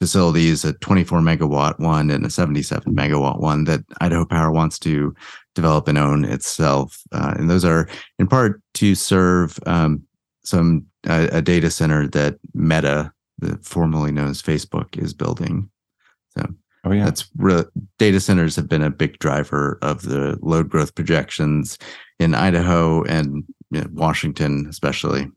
facilities, 0.00 0.64
a 0.64 0.72
24 0.74 1.20
megawatt 1.20 1.78
one 1.80 2.10
and 2.10 2.24
a 2.24 2.30
77 2.30 2.94
megawatt 2.94 3.40
one 3.40 3.64
that 3.64 3.80
Idaho 4.00 4.24
Power 4.24 4.50
wants 4.50 4.78
to 4.80 5.14
develop 5.54 5.88
and 5.88 5.98
own 5.98 6.24
itself. 6.24 7.02
Uh, 7.12 7.34
and 7.36 7.50
those 7.50 7.64
are 7.64 7.88
in 8.18 8.28
part 8.28 8.62
to 8.74 8.94
serve 8.94 9.58
um, 9.66 10.02
some 10.44 10.86
uh, 11.06 11.28
a 11.32 11.42
data 11.42 11.70
center 11.70 12.06
that 12.08 12.38
Meta, 12.54 13.12
the 13.38 13.58
formerly 13.62 14.12
known 14.12 14.28
as 14.28 14.42
Facebook, 14.42 14.96
is 14.96 15.12
building. 15.12 15.68
So 16.36 16.46
Oh 16.84 16.92
yeah. 16.92 17.04
that's 17.04 17.28
re- 17.36 17.64
data 17.98 18.20
centers 18.20 18.56
have 18.56 18.68
been 18.68 18.82
a 18.82 18.90
big 18.90 19.18
driver 19.18 19.78
of 19.82 20.02
the 20.02 20.38
load 20.42 20.68
growth 20.68 20.94
projections 20.94 21.78
in 22.18 22.34
Idaho 22.34 23.02
and 23.04 23.44
you 23.70 23.80
know, 23.80 23.86
Washington, 23.92 24.66
especially 24.70 25.28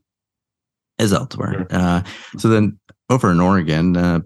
as 0.98 1.12
elsewhere. 1.12 1.66
Uh, 1.70 2.02
so 2.38 2.48
then 2.48 2.78
over 3.12 3.30
in 3.30 3.40
Oregon, 3.40 3.96
uh, 3.96 4.20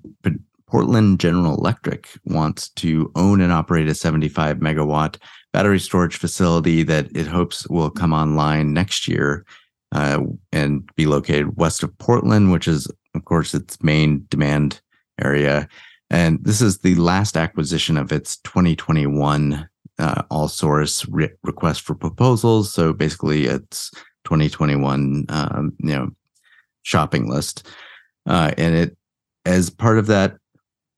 Portland 0.68 1.18
General 1.18 1.55
Electric 1.55 2.09
wants 2.25 2.68
to 2.70 3.11
own 3.16 3.40
and 3.40 3.53
operate 3.53 3.88
a 3.88 3.94
75 3.94 4.59
megawatt 4.59 5.16
battery 5.53 5.81
storage 5.81 6.16
facility 6.16 6.83
that 6.85 7.09
it 7.14 7.27
hopes 7.27 7.68
will 7.68 7.90
come 7.90 8.12
online 8.12 8.72
next 8.72 9.09
year 9.09 9.44
uh, 9.92 10.20
and 10.53 10.88
be 10.94 11.07
located 11.07 11.57
west 11.57 11.83
of 11.83 11.96
Portland, 11.99 12.53
which 12.53 12.68
is, 12.68 12.87
of 13.14 13.25
course, 13.25 13.55
its 13.55 13.83
main 13.83 14.25
demand 14.31 14.81
area. 15.20 15.68
And 16.11 16.38
this 16.44 16.61
is 16.61 16.79
the 16.79 16.94
last 16.94 17.37
acquisition 17.37 17.96
of 17.96 18.12
its 18.12 18.37
2021 18.38 19.68
uh, 19.99 20.22
all 20.31 20.46
source 20.46 21.07
re- 21.09 21.31
request 21.42 21.81
for 21.81 21.94
proposals. 21.94 22.72
So 22.72 22.92
basically, 22.92 23.46
it's 23.46 23.90
2021, 24.25 25.27
um, 25.29 25.72
you 25.79 25.92
know, 25.92 26.11
shopping 26.83 27.29
list. 27.29 27.66
Uh, 28.27 28.53
and 28.59 28.75
it, 28.75 28.97
as 29.45 29.71
part 29.71 29.99
of 29.99 30.07
that 30.07 30.37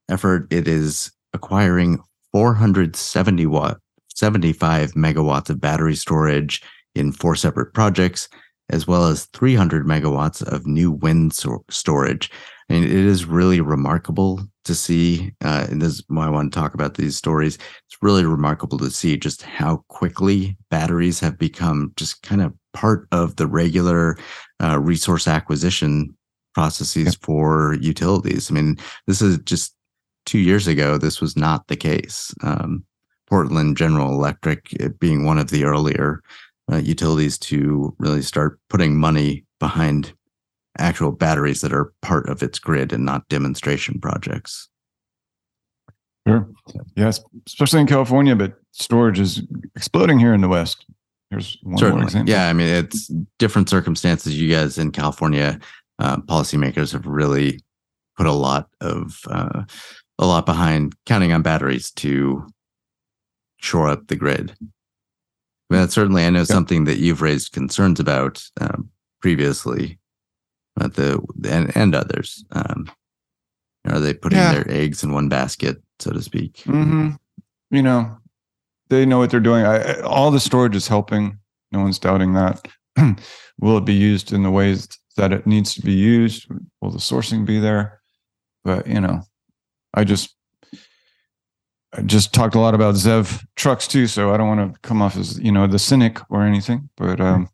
effort, 0.09 0.47
it 0.51 0.67
is 0.67 1.13
acquiring 1.33 2.01
470 2.33 3.47
watt, 3.47 3.79
75 4.15 4.93
megawatts 4.93 5.51
of 5.51 5.61
battery 5.61 5.95
storage 5.95 6.63
in 6.95 7.13
four 7.13 7.37
separate 7.37 7.75
projects, 7.75 8.29
as 8.71 8.87
well 8.87 9.07
as 9.07 9.27
300 9.27 9.87
megawatts 9.87 10.43
of 10.43 10.67
new 10.67 10.91
wind 10.91 11.33
so- 11.33 11.65
storage. 11.71 12.31
And 12.69 12.85
it 12.85 12.91
is 12.91 13.25
really 13.25 13.61
remarkable 13.63 14.47
to 14.65 14.75
see, 14.75 15.33
uh, 15.43 15.67
and 15.71 15.81
this 15.81 15.95
is 15.95 16.05
why 16.09 16.27
I 16.27 16.31
want 16.31 16.53
to 16.53 16.59
talk 16.59 16.75
about 16.75 16.95
these 16.95 17.17
stories. 17.17 17.55
It's 17.55 18.03
really 18.03 18.27
remarkable 18.27 18.77
to 18.79 18.91
see 18.91 19.17
just 19.17 19.41
how 19.41 19.85
quickly 19.89 20.59
batteries 20.71 21.21
have 21.21 21.39
become 21.39 21.93
just 21.97 22.23
kind 22.23 22.43
of 22.43 22.53
part 22.75 23.09
of 23.11 23.37
the 23.37 23.47
regular 23.47 24.19
uh, 24.63 24.79
resource 24.79 25.27
acquisition 25.27 26.15
processes 26.55 27.15
for 27.17 27.77
utilities. 27.81 28.51
I 28.51 28.55
mean, 28.55 28.77
this 29.07 29.23
is 29.23 29.39
just 29.39 29.75
two 30.27 30.39
years 30.39 30.67
ago, 30.67 30.99
this 30.99 31.21
was 31.21 31.37
not 31.37 31.67
the 31.69 31.77
case. 31.77 32.35
Um, 32.43 32.85
Portland 33.29 33.77
General 33.77 34.13
Electric 34.13 34.73
it 34.75 34.99
being 34.99 35.25
one 35.25 35.39
of 35.39 35.51
the 35.51 35.65
earlier 35.65 36.23
uh, 36.73 36.77
utilities 36.77 37.39
to 37.39 37.95
really 37.99 38.23
start 38.23 38.59
putting 38.69 38.97
money 38.97 39.45
behind 39.61 40.13
actual 40.79 41.13
batteries 41.13 41.61
that 41.61 41.73
are 41.73 41.93
part 42.03 42.29
of 42.29 42.43
its 42.43 42.59
grid 42.59 42.93
and 42.93 43.05
not 43.05 43.29
demonstration 43.29 44.01
projects. 44.01 44.69
Sure. 46.27 46.49
Yes, 46.95 47.21
especially 47.47 47.81
in 47.81 47.87
California, 47.87 48.37
but 48.37 48.55
storage 48.73 49.19
is 49.19 49.43
exploding 49.75 50.19
here 50.19 50.35
in 50.35 50.41
the 50.41 50.49
West. 50.49 50.85
Here's 51.31 51.59
one 51.63 51.83
more 51.83 52.03
example. 52.03 52.31
Yeah, 52.31 52.49
I 52.49 52.53
mean, 52.53 52.69
it's 52.69 53.11
different 53.39 53.69
circumstances. 53.69 54.39
You 54.39 54.55
guys 54.55 54.79
in 54.79 54.93
California, 54.93 55.59
uh, 55.99 56.17
policymakers 56.19 56.93
have 56.93 57.07
really 57.07 57.61
put 58.17 58.27
a 58.27 58.33
lot 58.33 58.69
of 58.81 59.21
uh, 59.31 59.63
a 60.19 60.27
lot 60.27 60.47
behind 60.47 60.95
counting 61.07 61.33
on 61.33 61.43
batteries 61.43 61.91
to 61.93 62.47
shore 63.59 63.89
up 63.89 64.07
the 64.09 64.17
grid. 64.17 64.55
I 64.61 65.75
mean, 65.75 65.81
that's 65.83 65.95
certainly 65.95 66.25
I 66.25 66.31
know 66.31 66.45
something 66.45 66.85
that 66.85 66.99
you've 66.99 67.23
raised 67.23 67.53
concerns 67.53 68.01
about 68.01 68.43
um, 68.61 68.89
previously, 69.21 69.99
but 70.77 70.95
the 70.95 71.21
and, 71.49 71.77
and 71.77 71.95
others. 71.95 72.45
Um, 72.53 72.91
are 73.87 74.01
they 74.01 74.13
putting 74.15 74.39
Yeah. 74.39 74.53
their 74.53 74.71
eggs 74.71 75.03
in 75.03 75.13
one 75.13 75.29
basket, 75.29 75.83
so 75.99 76.11
to 76.11 76.21
speak? 76.23 76.61
hmm 76.63 77.11
You 77.71 77.83
know, 77.83 78.19
they 78.91 79.07
know 79.07 79.19
what 79.19 79.31
they're 79.31 79.41
doing. 79.41 79.65
I- 79.65 80.01
all 80.01 80.31
the 80.31 80.41
storage 80.41 80.77
is 80.77 80.89
helping. 80.89 81.39
No 81.73 81.81
one's 81.81 81.99
doubting 81.99 82.33
that. 82.35 82.67
Will 83.61 83.79
it 83.79 83.85
be 83.85 83.95
used 83.95 84.33
in 84.33 84.43
the 84.43 84.51
ways 84.51 84.89
that 85.19 85.33
it 85.33 85.47
needs 85.47 85.75
to 85.75 85.83
be 85.83 85.93
used? 85.93 86.47
Will 86.81 86.91
the 86.91 86.99
sourcing 86.99 87.45
be 87.45 87.61
there? 87.61 88.01
But 88.65 88.87
you 88.87 89.01
know, 89.01 89.23
I 89.93 90.05
just 90.05 90.35
I 91.93 92.03
just 92.03 92.33
talked 92.35 92.55
a 92.55 92.61
lot 92.61 92.75
about 92.75 92.95
ZEV 92.95 93.45
trucks 93.57 93.87
too, 93.87 94.07
so 94.07 94.33
I 94.33 94.37
don't 94.37 94.49
want 94.49 94.75
to 94.75 94.81
come 94.81 95.03
off 95.03 95.17
as 95.17 95.39
you 95.39 95.53
know 95.53 95.67
the 95.67 95.79
cynic 95.79 96.19
or 96.31 96.43
anything. 96.43 96.89
But 96.97 97.21
um, 97.21 97.49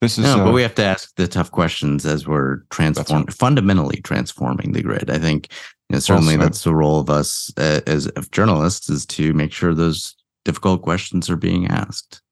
this 0.00 0.18
is 0.18 0.24
No, 0.24 0.40
uh, 0.40 0.44
but 0.46 0.54
we 0.54 0.62
have 0.62 0.74
to 0.76 0.84
ask 0.84 1.14
the 1.16 1.28
tough 1.28 1.50
questions 1.50 2.04
as 2.06 2.26
we're 2.26 2.58
transform 2.70 3.26
fundamentally 3.26 4.00
transforming 4.02 4.72
the 4.72 4.82
grid. 4.82 5.10
I 5.10 5.18
think 5.18 5.48
you 5.88 5.94
know, 5.94 6.00
certainly 6.00 6.34
said. 6.34 6.42
that's 6.42 6.64
the 6.64 6.74
role 6.74 7.00
of 7.00 7.10
us 7.10 7.52
uh, 7.56 7.80
as 7.86 8.08
of 8.08 8.30
journalists 8.30 8.90
is 8.90 9.06
to 9.06 9.32
make 9.32 9.52
sure 9.52 9.74
those 9.74 10.14
difficult 10.44 10.82
questions 10.82 11.30
are 11.30 11.36
being 11.36 11.66
asked. 11.66 12.22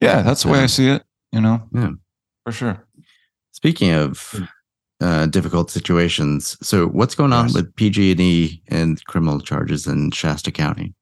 yeah, 0.00 0.22
that's 0.22 0.42
the 0.42 0.48
way 0.50 0.60
I 0.60 0.66
see 0.66 0.88
it. 0.88 1.04
You 1.32 1.40
know, 1.40 1.62
Yeah. 1.72 1.90
for 2.44 2.52
sure. 2.52 2.86
Speaking 3.54 3.92
of 3.92 4.42
uh, 5.00 5.26
difficult 5.26 5.70
situations, 5.70 6.56
so 6.60 6.88
what's 6.88 7.14
going 7.14 7.32
on 7.32 7.46
Yes. 7.46 7.54
with 7.54 7.76
PG&E 7.76 8.60
and 8.66 9.02
criminal 9.04 9.40
charges 9.40 9.86
in 9.86 10.10
Shasta 10.10 10.50
County? 10.50 10.92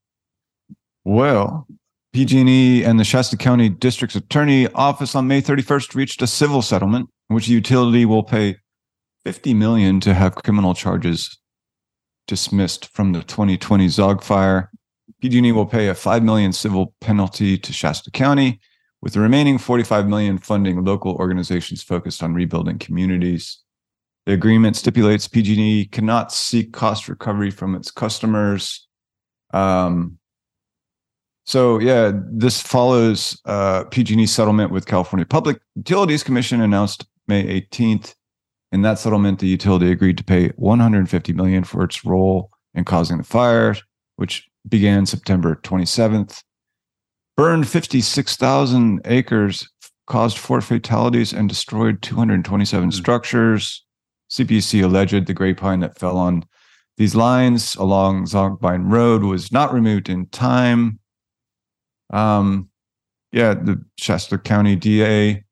Well, 1.02 1.66
PG&E 2.12 2.84
and 2.84 3.00
the 3.00 3.04
Shasta 3.04 3.38
County 3.38 3.70
District's 3.70 4.16
Attorney 4.16 4.68
Office 4.74 5.14
on 5.14 5.26
May 5.26 5.40
31st 5.40 5.94
reached 5.94 6.20
a 6.20 6.26
civil 6.26 6.60
settlement 6.60 7.08
in 7.30 7.34
which 7.36 7.46
the 7.46 7.54
utility 7.54 8.04
will 8.04 8.22
pay 8.22 8.56
50 9.24 9.54
million 9.54 9.98
to 10.00 10.12
have 10.12 10.34
criminal 10.34 10.74
charges 10.74 11.38
dismissed 12.26 12.84
from 12.92 13.12
the 13.12 13.22
2020 13.22 13.86
Zogg 13.86 14.22
fire. 14.22 14.70
PG&E 15.22 15.52
will 15.52 15.64
pay 15.66 15.88
a 15.88 15.94
5 15.94 16.22
million 16.22 16.52
civil 16.52 16.92
penalty 17.00 17.56
to 17.56 17.72
Shasta 17.72 18.10
County 18.10 18.60
with 19.02 19.14
the 19.14 19.20
remaining 19.20 19.58
45 19.58 20.08
million 20.08 20.38
funding 20.38 20.84
local 20.84 21.16
organizations 21.16 21.82
focused 21.82 22.22
on 22.22 22.34
rebuilding 22.34 22.78
communities. 22.78 23.58
The 24.26 24.32
agreement 24.32 24.76
stipulates 24.76 25.26
PG&E 25.26 25.86
cannot 25.86 26.32
seek 26.32 26.72
cost 26.72 27.08
recovery 27.08 27.50
from 27.50 27.74
its 27.74 27.90
customers. 27.90 28.86
Um, 29.52 30.18
so 31.44 31.80
yeah, 31.80 32.12
this 32.30 32.62
follows 32.62 33.40
uh, 33.44 33.84
PG&E 33.84 34.26
settlement 34.26 34.70
with 34.70 34.86
California 34.86 35.26
Public 35.26 35.60
Utilities 35.74 36.22
Commission 36.22 36.60
announced 36.60 37.04
May 37.26 37.60
18th. 37.60 38.14
In 38.70 38.82
that 38.82 39.00
settlement, 39.00 39.40
the 39.40 39.48
utility 39.48 39.90
agreed 39.90 40.16
to 40.18 40.24
pay 40.24 40.48
150 40.50 41.32
million 41.32 41.64
for 41.64 41.82
its 41.82 42.04
role 42.04 42.50
in 42.74 42.84
causing 42.84 43.18
the 43.18 43.24
fire, 43.24 43.74
which 44.16 44.48
began 44.68 45.04
September 45.04 45.56
27th. 45.56 46.42
Burned 47.36 47.66
56,000 47.66 49.00
acres, 49.06 49.68
caused 50.06 50.36
four 50.36 50.60
fatalities, 50.60 51.32
and 51.32 51.48
destroyed 51.48 52.02
227 52.02 52.92
structures. 52.92 53.84
CPUC 54.30 54.82
alleged 54.82 55.26
the 55.26 55.34
gray 55.34 55.54
pine 55.54 55.80
that 55.80 55.98
fell 55.98 56.18
on 56.18 56.44
these 56.96 57.14
lines 57.14 57.74
along 57.76 58.26
Zogg 58.26 58.60
Mine 58.60 58.84
Road 58.84 59.22
was 59.22 59.50
not 59.50 59.72
removed 59.72 60.08
in 60.08 60.26
time. 60.26 60.98
Um, 62.10 62.68
yeah, 63.32 63.54
the 63.54 63.82
Shasta 63.98 64.36
County 64.36 64.76
DA 64.76 65.42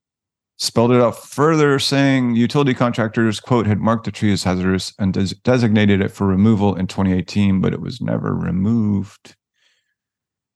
spelled 0.58 0.92
it 0.92 1.00
out 1.00 1.16
further, 1.16 1.78
saying 1.78 2.36
utility 2.36 2.74
contractors, 2.74 3.40
quote, 3.40 3.66
had 3.66 3.80
marked 3.80 4.04
the 4.04 4.12
tree 4.12 4.32
as 4.32 4.44
hazardous 4.44 4.92
and 4.98 5.14
des- 5.14 5.34
designated 5.42 6.02
it 6.02 6.10
for 6.10 6.26
removal 6.26 6.74
in 6.74 6.86
2018, 6.86 7.62
but 7.62 7.72
it 7.72 7.80
was 7.80 8.02
never 8.02 8.34
removed. 8.34 9.36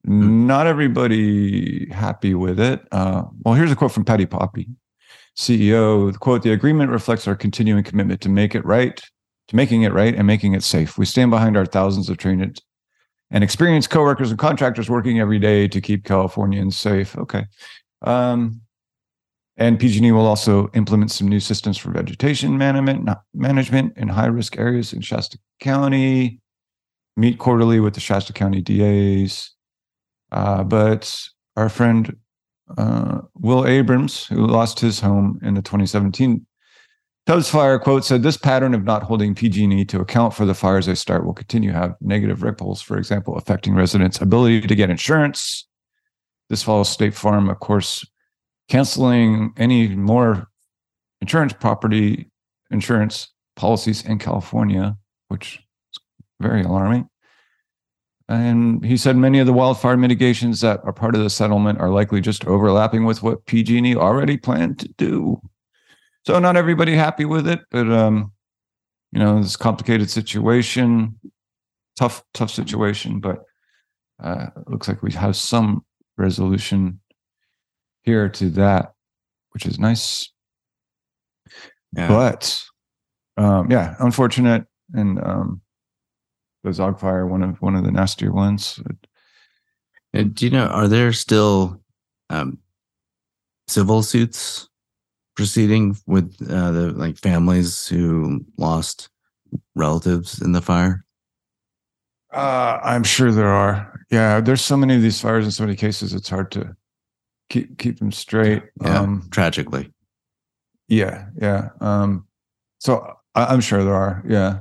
Not 0.04 0.66
everybody 0.66 1.88
happy 1.90 2.34
with 2.34 2.60
it. 2.60 2.86
Uh, 2.92 3.24
well, 3.42 3.54
here's 3.54 3.72
a 3.72 3.76
quote 3.76 3.92
from 3.92 4.04
Patti 4.04 4.26
Poppe, 4.26 4.68
CEO. 5.36 6.12
The 6.12 6.18
quote, 6.18 6.42
the 6.42 6.52
agreement 6.52 6.90
reflects 6.90 7.26
our 7.26 7.34
continuing 7.34 7.84
commitment 7.84 8.20
to 8.20 8.28
make 8.28 8.54
it 8.54 8.64
right, 8.66 9.00
to 9.48 9.56
making 9.56 9.82
it 9.82 9.94
right 9.94 10.14
and 10.14 10.26
making 10.26 10.52
it 10.52 10.62
safe. 10.62 10.98
We 10.98 11.06
stand 11.06 11.30
behind 11.30 11.56
our 11.56 11.64
thousands 11.64 12.10
of 12.10 12.18
trained 12.18 12.60
and 13.30 13.42
experienced 13.42 13.88
coworkers 13.88 14.30
and 14.30 14.38
contractors 14.38 14.90
working 14.90 15.20
every 15.20 15.38
day 15.38 15.68
to 15.68 15.80
keep 15.80 16.04
Californians 16.04 16.76
safe. 16.76 17.16
Okay. 17.16 17.46
Um, 18.02 18.60
and 19.56 19.78
PG&E 19.78 20.12
will 20.12 20.26
also 20.26 20.68
implement 20.74 21.12
some 21.12 21.28
new 21.28 21.40
systems 21.40 21.78
for 21.78 21.90
vegetation 21.90 22.58
management, 22.58 23.08
management 23.32 23.96
in 23.96 24.08
high-risk 24.08 24.58
areas 24.58 24.92
in 24.92 25.00
Shasta 25.00 25.38
County. 25.60 26.40
Meet 27.16 27.38
quarterly 27.38 27.78
with 27.78 27.94
the 27.94 28.00
Shasta 28.00 28.32
County 28.32 28.60
DAs. 28.60 29.53
Uh, 30.34 30.62
but 30.62 31.18
our 31.56 31.70
friend 31.70 32.14
uh, 32.76 33.20
Will 33.34 33.66
Abrams, 33.66 34.26
who 34.26 34.46
lost 34.46 34.80
his 34.80 35.00
home 35.00 35.38
in 35.42 35.54
the 35.54 35.62
2017 35.62 36.44
Tubbs 37.26 37.48
fire 37.48 37.78
quote 37.78 38.04
said 38.04 38.22
this 38.22 38.36
pattern 38.36 38.74
of 38.74 38.84
not 38.84 39.02
holding 39.02 39.34
PG&E 39.34 39.86
to 39.86 40.00
account 40.00 40.34
for 40.34 40.44
the 40.44 40.52
fires 40.52 40.84
they 40.84 40.94
start 40.94 41.24
will 41.24 41.32
continue 41.32 41.72
to 41.72 41.76
have 41.76 41.94
negative 42.02 42.42
ripples, 42.42 42.82
for 42.82 42.98
example, 42.98 43.36
affecting 43.36 43.74
residents' 43.74 44.20
ability 44.20 44.60
to 44.60 44.74
get 44.74 44.90
insurance. 44.90 45.66
This 46.50 46.62
follows 46.62 46.90
State 46.90 47.14
Farm, 47.14 47.48
of 47.48 47.60
course, 47.60 48.06
canceling 48.68 49.54
any 49.56 49.88
more 49.88 50.48
insurance 51.22 51.54
property 51.54 52.30
insurance 52.70 53.32
policies 53.56 54.04
in 54.04 54.18
California, 54.18 54.94
which 55.28 55.62
is 55.94 56.02
very 56.42 56.62
alarming. 56.62 57.08
And 58.28 58.84
he 58.84 58.96
said 58.96 59.16
many 59.16 59.38
of 59.38 59.46
the 59.46 59.52
wildfire 59.52 59.96
mitigations 59.96 60.60
that 60.62 60.80
are 60.84 60.92
part 60.92 61.14
of 61.14 61.22
the 61.22 61.28
settlement 61.28 61.80
are 61.80 61.90
likely 61.90 62.20
just 62.20 62.46
overlapping 62.46 63.04
with 63.04 63.22
what 63.22 63.44
PG&E 63.44 63.96
already 63.96 64.38
planned 64.38 64.78
to 64.78 64.88
do. 64.96 65.40
So 66.26 66.38
not 66.38 66.56
everybody 66.56 66.94
happy 66.94 67.26
with 67.26 67.46
it, 67.46 67.60
but 67.70 67.90
um, 67.90 68.32
you 69.12 69.18
know, 69.18 69.42
this 69.42 69.56
complicated 69.56 70.10
situation, 70.10 71.18
tough, 71.96 72.24
tough 72.32 72.50
situation, 72.50 73.20
but 73.20 73.44
uh, 74.22 74.46
it 74.56 74.70
looks 74.70 74.88
like 74.88 75.02
we 75.02 75.12
have 75.12 75.36
some 75.36 75.84
resolution 76.16 77.00
here 78.02 78.28
to 78.30 78.48
that, 78.50 78.94
which 79.50 79.66
is 79.66 79.78
nice. 79.78 80.32
Yeah. 81.94 82.08
But 82.08 82.62
um, 83.36 83.70
yeah, 83.70 83.94
unfortunate, 83.98 84.64
and 84.94 85.18
um, 85.22 85.60
the 86.64 86.70
Zogg 86.70 86.98
fire, 86.98 87.26
one 87.26 87.42
of 87.42 87.60
one 87.62 87.76
of 87.76 87.84
the 87.84 87.92
nastier 87.92 88.32
ones. 88.32 88.80
Uh, 90.14 90.22
do 90.32 90.46
you 90.46 90.50
know, 90.50 90.66
are 90.66 90.88
there 90.88 91.12
still 91.12 91.80
um, 92.30 92.58
civil 93.68 94.02
suits 94.02 94.68
proceeding 95.36 95.96
with 96.06 96.34
uh, 96.50 96.70
the 96.72 96.90
like 96.92 97.18
families 97.18 97.86
who 97.86 98.44
lost 98.56 99.10
relatives 99.76 100.40
in 100.40 100.52
the 100.52 100.62
fire? 100.62 101.04
Uh, 102.32 102.80
I'm 102.82 103.04
sure 103.04 103.30
there 103.30 103.46
are. 103.52 104.00
Yeah, 104.10 104.40
there's 104.40 104.62
so 104.62 104.76
many 104.76 104.96
of 104.96 105.02
these 105.02 105.20
fires 105.20 105.44
in 105.44 105.50
so 105.50 105.64
many 105.64 105.76
cases. 105.76 106.12
It's 106.14 106.28
hard 106.28 106.50
to 106.52 106.74
keep 107.50 107.78
keep 107.78 107.98
them 107.98 108.10
straight. 108.10 108.62
Yeah, 108.82 109.00
Um, 109.00 109.28
tragically. 109.30 109.92
yeah, 110.88 111.26
yeah. 111.40 111.68
Um, 111.80 112.26
so 112.78 113.16
I'm 113.34 113.60
sure 113.60 113.84
there 113.84 113.94
are. 113.94 114.22
Yeah, 114.26 114.60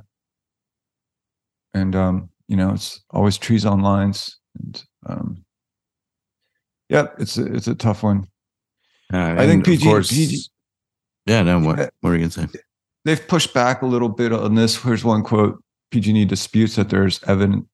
and 1.74 1.96
um, 1.96 2.30
you 2.48 2.56
know, 2.56 2.74
it's 2.74 3.02
always 3.12 3.38
trees 3.38 3.66
on 3.66 3.82
lines, 3.82 4.38
and 4.60 4.84
um, 5.06 5.46
yeah, 6.90 7.08
it's 7.20 7.38
a, 7.38 7.46
it's 7.54 7.68
a 7.68 7.76
tough 7.76 8.04
one. 8.04 8.28
Uh, 9.12 9.36
I 9.38 9.48
think 9.48 9.68
and 9.68 9.82
of 9.84 10.06
PG 10.06 10.16
PG 10.16 10.38
Yeah, 11.26 11.42
no. 11.44 11.60
What, 11.60 11.78
what 11.78 11.92
were 12.02 12.14
you 12.16 12.30
gonna 12.30 12.50
say? 12.50 12.60
they've 13.06 13.28
pushed 13.28 13.54
back 13.54 13.82
a 13.82 13.86
little 13.86 14.10
bit 14.10 14.32
on 14.32 14.56
this. 14.56 14.82
Here's 14.82 15.04
one 15.04 15.24
quote: 15.24 15.62
PG&E 15.92 16.26
disputes 16.26 16.76
that 16.76 16.90
there's 16.90 17.22
evidence 17.24 17.66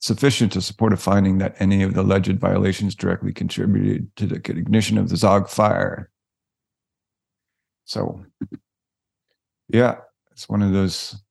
sufficient 0.00 0.50
to 0.52 0.62
support 0.62 0.92
a 0.92 0.96
finding 0.96 1.38
that 1.38 1.54
any 1.60 1.82
of 1.82 1.94
the 1.94 2.00
alleged 2.00 2.38
violations 2.38 2.94
directly 2.94 3.32
contributed 3.32 4.14
to 4.16 4.26
the 4.26 4.36
ignition 4.36 4.96
of 4.96 5.10
the 5.10 5.14
Zogg 5.14 5.48
fire. 5.48 6.10
So, 7.84 8.24
yeah, 9.68 9.96
it's 10.32 10.48
one 10.48 10.62
of 10.62 10.72
those 10.72 11.22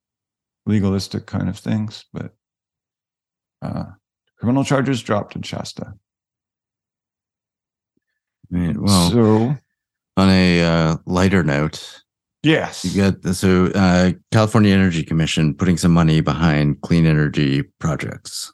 legalistic 0.70 1.26
kind 1.26 1.50
of 1.50 1.58
things, 1.58 2.06
but 2.14 2.34
uh, 3.62 3.86
criminal 4.38 4.64
charges 4.64 5.02
dropped 5.02 5.36
in 5.36 5.42
Shasta. 5.42 5.94
Well, 8.52 9.12
so, 9.12 9.56
on 10.18 10.30
a 10.30 10.64
uh, 10.64 10.98
lighter 11.06 11.44
note, 11.44 12.02
yes, 12.42 12.84
you 12.84 13.12
the, 13.12 13.34
so 13.34 13.68
uh, 13.76 14.14
California 14.32 14.74
Energy 14.74 15.04
Commission 15.04 15.54
putting 15.54 15.78
some 15.78 15.92
money 15.92 16.22
behind 16.22 16.82
clean 16.82 17.06
energy 17.06 17.64
projects. 17.80 18.52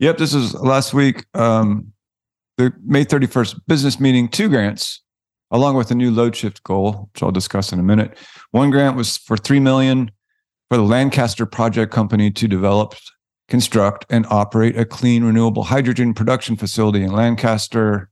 Yep, 0.00 0.18
this 0.18 0.34
is 0.34 0.54
last 0.54 0.92
week. 0.92 1.24
Um, 1.34 1.92
the 2.56 2.72
May 2.84 3.04
31st 3.04 3.60
business 3.66 4.00
meeting, 4.00 4.28
two 4.28 4.48
grants, 4.48 5.02
along 5.50 5.76
with 5.76 5.90
a 5.92 5.94
new 5.94 6.10
load 6.10 6.34
shift 6.34 6.62
goal, 6.64 7.08
which 7.12 7.22
I'll 7.22 7.30
discuss 7.30 7.72
in 7.72 7.78
a 7.78 7.82
minute. 7.84 8.18
One 8.50 8.70
grant 8.70 8.96
was 8.96 9.16
for 9.16 9.36
three 9.36 9.60
million 9.60 10.10
for 10.74 10.78
the 10.78 10.82
Lancaster 10.82 11.46
Project 11.46 11.92
Company 11.92 12.32
to 12.32 12.48
develop, 12.48 12.96
construct, 13.46 14.06
and 14.10 14.26
operate 14.28 14.76
a 14.76 14.84
clean 14.84 15.22
renewable 15.22 15.62
hydrogen 15.62 16.12
production 16.12 16.56
facility 16.56 17.04
in 17.04 17.12
Lancaster. 17.12 18.10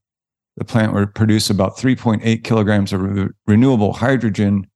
The 0.59 0.65
plant 0.65 0.95
would 0.95 1.13
produce 1.13 1.51
about 1.51 1.77
3.8 1.77 2.45
kilograms 2.45 2.93
of 2.93 3.01
re- 3.01 3.29
renewable 3.49 3.95
hydrogen 3.95 4.69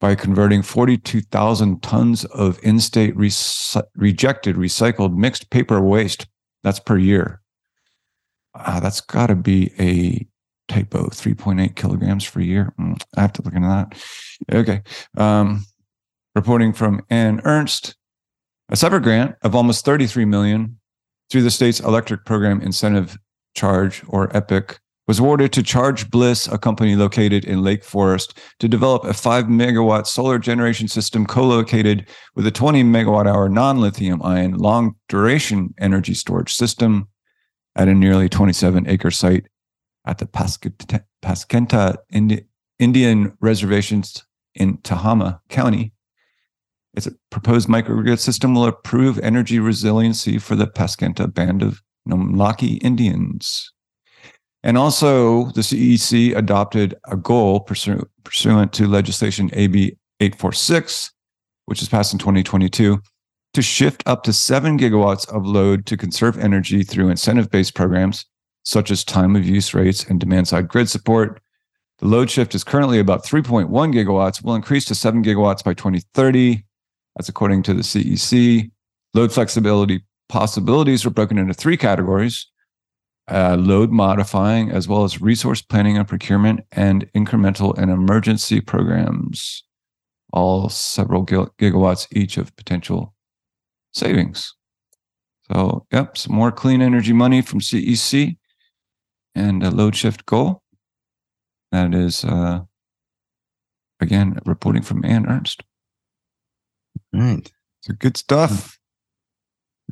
by 0.00 0.14
converting 0.14 0.62
42,000 0.62 1.82
tons 1.82 2.24
of 2.24 2.58
in 2.62 2.80
state 2.80 3.14
rec- 3.14 3.84
rejected 3.94 4.56
recycled 4.56 5.14
mixed 5.14 5.50
paper 5.50 5.82
waste. 5.82 6.26
That's 6.62 6.80
per 6.80 6.96
year. 6.96 7.42
Uh, 8.54 8.80
that's 8.80 9.02
got 9.02 9.26
to 9.26 9.34
be 9.34 9.70
a 9.78 10.26
typo 10.72 11.08
3.8 11.08 11.76
kilograms 11.76 12.26
per 12.26 12.40
year. 12.40 12.72
Mm, 12.80 13.02
I 13.18 13.20
have 13.20 13.34
to 13.34 13.42
look 13.42 13.52
into 13.52 13.68
that. 13.68 14.02
Okay. 14.50 14.80
Um, 15.18 15.66
reporting 16.34 16.72
from 16.72 17.02
Ann 17.10 17.40
Ernst, 17.44 17.96
a 18.68 18.76
separate 18.76 19.02
grant 19.02 19.36
of 19.42 19.54
almost 19.54 19.84
33 19.84 20.24
million 20.24 20.78
through 21.30 21.42
the 21.42 21.50
state's 21.50 21.80
electric 21.80 22.24
program 22.24 22.60
incentive 22.60 23.18
charge 23.54 24.02
or 24.08 24.34
EPIC 24.36 24.78
was 25.08 25.18
awarded 25.18 25.52
to 25.52 25.62
Charge 25.62 26.10
Bliss, 26.10 26.46
a 26.46 26.56
company 26.56 26.94
located 26.94 27.44
in 27.44 27.62
Lake 27.62 27.82
Forest, 27.82 28.38
to 28.60 28.68
develop 28.68 29.04
a 29.04 29.12
5 29.12 29.46
megawatt 29.46 30.06
solar 30.06 30.38
generation 30.38 30.86
system 30.86 31.26
co 31.26 31.44
located 31.44 32.08
with 32.36 32.46
a 32.46 32.50
20 32.50 32.84
megawatt 32.84 33.26
hour 33.26 33.48
non 33.48 33.80
lithium 33.80 34.22
ion 34.22 34.56
long 34.56 34.94
duration 35.08 35.74
energy 35.78 36.14
storage 36.14 36.54
system 36.54 37.08
at 37.74 37.88
a 37.88 37.94
nearly 37.94 38.28
27 38.28 38.88
acre 38.88 39.10
site 39.10 39.46
at 40.06 40.18
the 40.18 40.26
Paskenta 40.26 41.96
Indi- 42.10 42.44
Indian 42.78 43.36
reservations 43.40 44.24
in 44.54 44.78
Tehama 44.78 45.40
County. 45.48 45.92
Its 46.94 47.08
proposed 47.30 47.68
microgrid 47.68 48.18
system 48.18 48.54
will 48.54 48.66
improve 48.66 49.18
energy 49.20 49.58
resiliency 49.58 50.38
for 50.38 50.56
the 50.56 50.66
Paskenta 50.66 51.32
Band 51.32 51.62
of 51.62 51.80
Nomlaki 52.08 52.82
Indians. 52.82 53.72
And 54.62 54.78
also, 54.78 55.46
the 55.52 55.62
CEC 55.62 56.36
adopted 56.36 56.94
a 57.10 57.16
goal 57.16 57.64
pursu- 57.64 58.06
pursuant 58.24 58.72
to 58.74 58.86
legislation 58.86 59.50
AB 59.54 59.96
846, 60.20 61.10
which 61.66 61.80
was 61.80 61.88
passed 61.88 62.12
in 62.12 62.18
2022, 62.18 63.00
to 63.54 63.62
shift 63.62 64.02
up 64.06 64.22
to 64.24 64.32
seven 64.32 64.78
gigawatts 64.78 65.28
of 65.34 65.46
load 65.46 65.86
to 65.86 65.96
conserve 65.96 66.38
energy 66.38 66.84
through 66.84 67.08
incentive 67.08 67.50
based 67.50 67.74
programs 67.74 68.24
such 68.64 68.90
as 68.90 69.04
time 69.04 69.34
of 69.34 69.44
use 69.44 69.74
rates 69.74 70.04
and 70.04 70.20
demand 70.20 70.48
side 70.48 70.68
grid 70.68 70.88
support. 70.88 71.40
The 71.98 72.06
load 72.06 72.30
shift 72.30 72.54
is 72.54 72.64
currently 72.64 72.98
about 72.98 73.24
3.1 73.24 73.68
gigawatts, 73.68 74.42
will 74.42 74.54
increase 74.54 74.84
to 74.86 74.94
7 74.94 75.22
gigawatts 75.22 75.64
by 75.64 75.74
2030. 75.74 76.64
That's 77.16 77.28
according 77.28 77.62
to 77.64 77.74
the 77.74 77.82
CEC. 77.82 78.70
Load 79.14 79.32
flexibility 79.32 80.04
possibilities 80.28 81.04
are 81.04 81.10
broken 81.10 81.38
into 81.38 81.52
three 81.54 81.76
categories 81.76 82.46
uh, 83.30 83.56
load 83.58 83.90
modifying, 83.90 84.70
as 84.70 84.88
well 84.88 85.04
as 85.04 85.20
resource 85.20 85.62
planning 85.62 85.96
and 85.96 86.08
procurement, 86.08 86.60
and 86.72 87.10
incremental 87.12 87.76
and 87.78 87.90
emergency 87.90 88.60
programs, 88.60 89.62
all 90.32 90.68
several 90.68 91.24
gigawatts 91.24 92.06
each 92.12 92.36
of 92.36 92.54
potential 92.56 93.14
savings. 93.92 94.54
So, 95.50 95.86
yep, 95.92 96.16
some 96.16 96.34
more 96.34 96.52
clean 96.52 96.82
energy 96.82 97.12
money 97.12 97.42
from 97.42 97.60
CEC 97.60 98.36
and 99.34 99.62
a 99.62 99.70
load 99.70 99.94
shift 99.94 100.26
goal. 100.26 100.62
That 101.70 101.94
is, 101.94 102.24
uh, 102.24 102.60
again, 104.00 104.38
reporting 104.44 104.82
from 104.82 105.04
Ann 105.04 105.26
Ernst. 105.26 105.62
All 107.14 107.20
right. 107.20 107.50
So 107.82 107.94
good 107.98 108.16
stuff. 108.16 108.78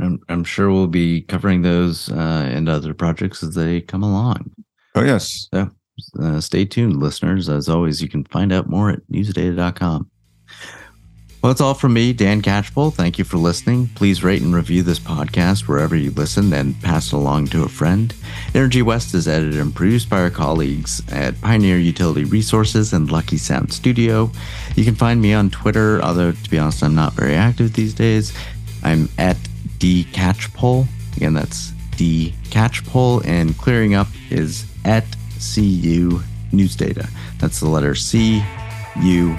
I'm, 0.00 0.20
I'm 0.28 0.44
sure 0.44 0.70
we'll 0.70 0.86
be 0.86 1.22
covering 1.22 1.62
those 1.62 2.10
uh, 2.10 2.48
and 2.50 2.68
other 2.68 2.94
projects 2.94 3.42
as 3.42 3.54
they 3.54 3.80
come 3.80 4.02
along. 4.02 4.50
Oh, 4.94 5.02
yes. 5.02 5.48
So 5.52 5.70
uh, 6.20 6.40
stay 6.40 6.64
tuned, 6.64 6.96
listeners. 6.98 7.48
As 7.48 7.68
always, 7.68 8.00
you 8.00 8.08
can 8.08 8.24
find 8.24 8.52
out 8.52 8.68
more 8.68 8.90
at 8.90 9.00
newsdata.com. 9.12 10.09
Well, 11.42 11.50
that's 11.50 11.62
all 11.62 11.72
from 11.72 11.94
me, 11.94 12.12
Dan 12.12 12.42
Catchpole. 12.42 12.92
Thank 12.92 13.18
you 13.18 13.24
for 13.24 13.38
listening. 13.38 13.88
Please 13.94 14.22
rate 14.22 14.42
and 14.42 14.54
review 14.54 14.82
this 14.82 14.98
podcast 14.98 15.66
wherever 15.66 15.96
you 15.96 16.10
listen 16.10 16.52
and 16.52 16.78
pass 16.82 17.06
it 17.06 17.12
along 17.14 17.46
to 17.48 17.64
a 17.64 17.68
friend. 17.68 18.14
Energy 18.54 18.82
West 18.82 19.14
is 19.14 19.26
edited 19.26 19.58
and 19.58 19.74
produced 19.74 20.10
by 20.10 20.20
our 20.20 20.28
colleagues 20.28 21.00
at 21.10 21.40
Pioneer 21.40 21.78
Utility 21.78 22.24
Resources 22.24 22.92
and 22.92 23.10
Lucky 23.10 23.38
Sound 23.38 23.72
Studio. 23.72 24.30
You 24.76 24.84
can 24.84 24.94
find 24.94 25.22
me 25.22 25.32
on 25.32 25.48
Twitter, 25.48 26.02
although 26.02 26.32
to 26.32 26.50
be 26.50 26.58
honest, 26.58 26.82
I'm 26.82 26.94
not 26.94 27.14
very 27.14 27.34
active 27.34 27.72
these 27.72 27.94
days. 27.94 28.34
I'm 28.82 29.08
at 29.16 29.38
D 29.78 30.04
Catchpole. 30.12 30.86
Again, 31.16 31.32
that's 31.32 31.72
D 31.96 32.34
Catchpole, 32.50 33.24
and 33.24 33.56
clearing 33.56 33.94
up 33.94 34.08
is 34.28 34.66
at 34.84 35.06
CU 35.54 36.20
News 36.52 36.76
Data. 36.76 37.08
That's 37.38 37.60
the 37.60 37.68
letter 37.68 37.94
C 37.94 38.44
U 39.00 39.38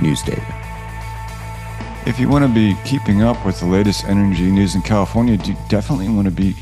News 0.00 0.22
Data. 0.22 0.65
If 2.06 2.20
you 2.20 2.28
want 2.28 2.44
to 2.44 2.48
be 2.48 2.76
keeping 2.84 3.22
up 3.22 3.44
with 3.44 3.58
the 3.58 3.66
latest 3.66 4.04
energy 4.04 4.48
news 4.48 4.76
in 4.76 4.82
California, 4.82 5.34
you 5.44 5.56
definitely 5.68 6.08
want 6.08 6.26
to 6.26 6.30
be 6.30 6.54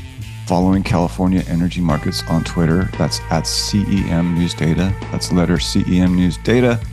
following 0.47 0.81
California 0.81 1.43
energy 1.47 1.81
markets 1.81 2.23
on 2.27 2.43
Twitter. 2.43 2.89
That's 2.97 3.19
at 3.29 3.43
CEM 3.43 4.33
News 4.33 4.55
Data. 4.55 4.91
That's 5.11 5.31
letter 5.31 5.57
CEM 5.57 6.15
News 6.15 6.37
Data. 6.37 6.83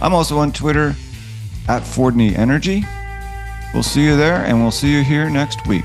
I'm 0.00 0.14
also 0.14 0.38
on 0.38 0.52
Twitter 0.52 0.96
at 1.68 1.82
Fordney 1.82 2.34
Energy. 2.34 2.82
We'll 3.74 3.82
see 3.82 4.04
you 4.04 4.16
there, 4.16 4.36
and 4.36 4.62
we'll 4.62 4.70
see 4.70 4.90
you 4.90 5.04
here 5.04 5.28
next 5.28 5.66
week. 5.66 5.84